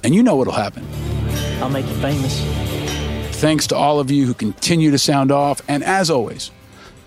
[0.02, 0.86] and you know what'll happen.
[1.60, 2.85] I'll make you famous.
[3.36, 5.60] Thanks to all of you who continue to sound off.
[5.68, 6.50] And as always,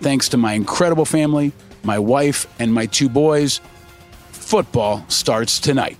[0.00, 1.52] thanks to my incredible family,
[1.82, 3.60] my wife, and my two boys.
[4.30, 5.98] Football starts tonight.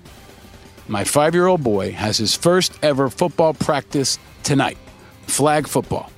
[0.86, 4.78] My five year old boy has his first ever football practice tonight
[5.26, 6.12] flag football.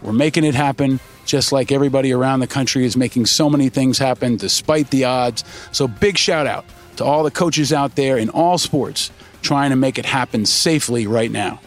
[0.00, 3.98] We're making it happen just like everybody around the country is making so many things
[3.98, 5.44] happen despite the odds.
[5.70, 6.64] So, big shout out
[6.96, 9.10] to all the coaches out there in all sports
[9.42, 11.60] trying to make it happen safely right now.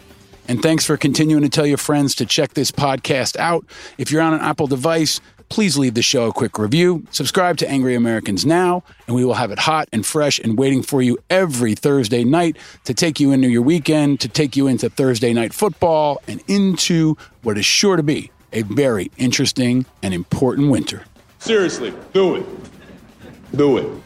[0.48, 3.66] And thanks for continuing to tell your friends to check this podcast out.
[3.98, 5.20] If you're on an Apple device,
[5.50, 7.04] please leave the show a quick review.
[7.10, 10.82] Subscribe to Angry Americans now, and we will have it hot and fresh and waiting
[10.82, 14.88] for you every Thursday night to take you into your weekend, to take you into
[14.88, 20.70] Thursday night football, and into what is sure to be a very interesting and important
[20.70, 21.04] winter.
[21.38, 22.46] Seriously, do it.
[23.54, 24.02] Do it.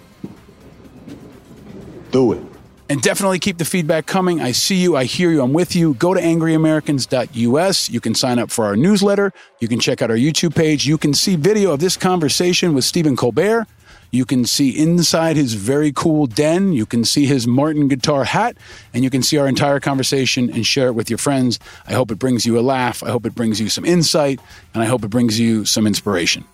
[2.10, 2.51] Do it.
[2.92, 4.42] And definitely keep the feedback coming.
[4.42, 5.94] I see you, I hear you, I'm with you.
[5.94, 7.88] Go to angryamericans.us.
[7.88, 9.32] You can sign up for our newsletter.
[9.60, 10.84] You can check out our YouTube page.
[10.84, 13.66] You can see video of this conversation with Stephen Colbert.
[14.10, 16.74] You can see inside his very cool den.
[16.74, 18.58] You can see his Martin guitar hat,
[18.92, 21.58] and you can see our entire conversation and share it with your friends.
[21.86, 23.02] I hope it brings you a laugh.
[23.02, 24.38] I hope it brings you some insight,
[24.74, 26.44] and I hope it brings you some inspiration.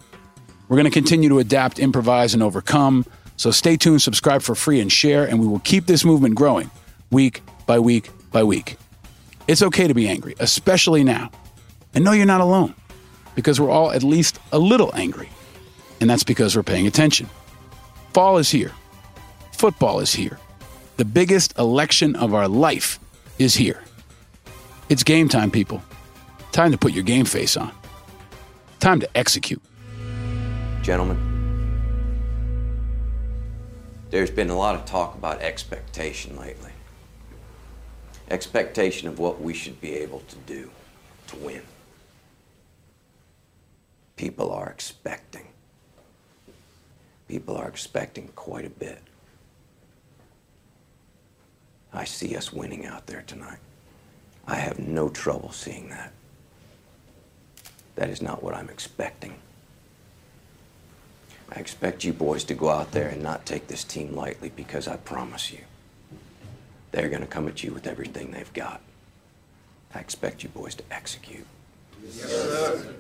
[0.69, 3.07] We're going to continue to adapt, improvise, and overcome.
[3.39, 6.71] So stay tuned, subscribe for free, and share, and we will keep this movement growing
[7.11, 8.77] week by week by week.
[9.47, 11.31] It's okay to be angry, especially now.
[11.95, 12.75] And know you're not alone
[13.35, 15.31] because we're all at least a little angry.
[16.01, 17.29] And that's because we're paying attention.
[18.13, 18.73] Fall is here.
[19.53, 20.39] Football is here.
[20.97, 22.99] The biggest election of our life
[23.39, 23.83] is here.
[24.89, 25.83] It's game time, people.
[26.51, 27.71] Time to put your game face on.
[28.81, 29.63] Time to execute.
[30.83, 31.19] Gentlemen,
[34.11, 36.73] there's been a lot of talk about expectation lately.
[38.31, 40.71] Expectation of what we should be able to do
[41.29, 41.63] to win.
[44.17, 45.49] People are expecting.
[47.29, 49.03] People are expecting quite a bit.
[51.93, 53.59] I see us winning out there tonight.
[54.47, 56.13] I have no trouble seeing that.
[57.97, 59.35] That is not what I'm expecting.
[61.51, 64.87] I expect you boys to go out there and not take this team lightly because
[64.87, 65.61] I promise you,
[66.93, 68.81] they're going to come at you with everything they've got.
[69.95, 71.47] I expect you boys to execute.
[72.05, 72.95] Yes, sir.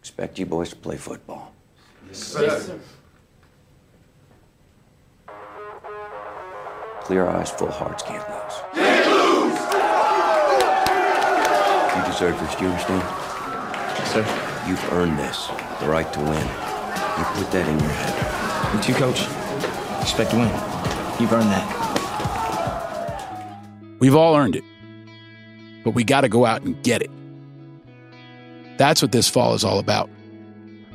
[0.00, 1.52] Expect you boys to play football.
[2.08, 2.78] Yes, sir.
[7.02, 8.54] Clear eyes, full hearts can't lose.
[8.74, 9.60] Can't lose!
[11.96, 13.02] You deserve this, do you understand?
[13.98, 14.24] Yes, sir.
[14.66, 15.48] You've earned this,
[15.80, 16.73] the right to win.
[17.18, 18.74] You put that in your head.
[18.74, 19.20] You too, coach.
[20.02, 20.48] Expect to win.
[21.20, 21.84] You've earned that.
[24.00, 24.64] We've all earned it,
[25.84, 27.10] but we got to go out and get it.
[28.76, 30.10] That's what this fall is all about.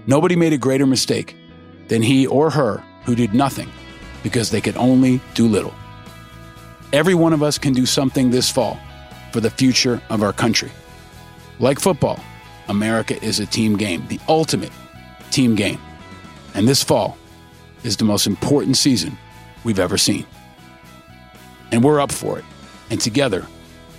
[0.06, 1.36] Nobody made a greater mistake
[1.88, 3.72] than he or her who did nothing
[4.22, 5.74] because they could only do little.
[6.92, 8.78] Every one of us can do something this fall
[9.32, 10.72] for the future of our country.
[11.60, 12.20] Like football,
[12.68, 14.72] America is a team game, the ultimate
[15.32, 15.80] team game.
[16.54, 17.18] And this fall
[17.84, 19.18] is the most important season
[19.64, 20.26] we've ever seen.
[21.72, 22.46] And we're up for it.
[22.90, 23.46] And together,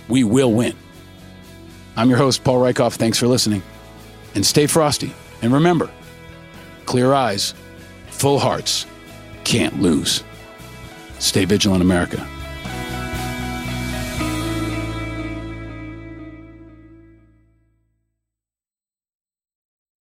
[0.07, 0.75] we will win.
[1.95, 2.95] I'm your host, Paul Rieckhoff.
[2.95, 3.63] Thanks for listening.
[4.35, 5.13] And stay frosty.
[5.41, 5.89] And remember
[6.85, 7.53] clear eyes,
[8.07, 8.85] full hearts,
[9.43, 10.23] can't lose.
[11.19, 12.27] Stay vigilant, America.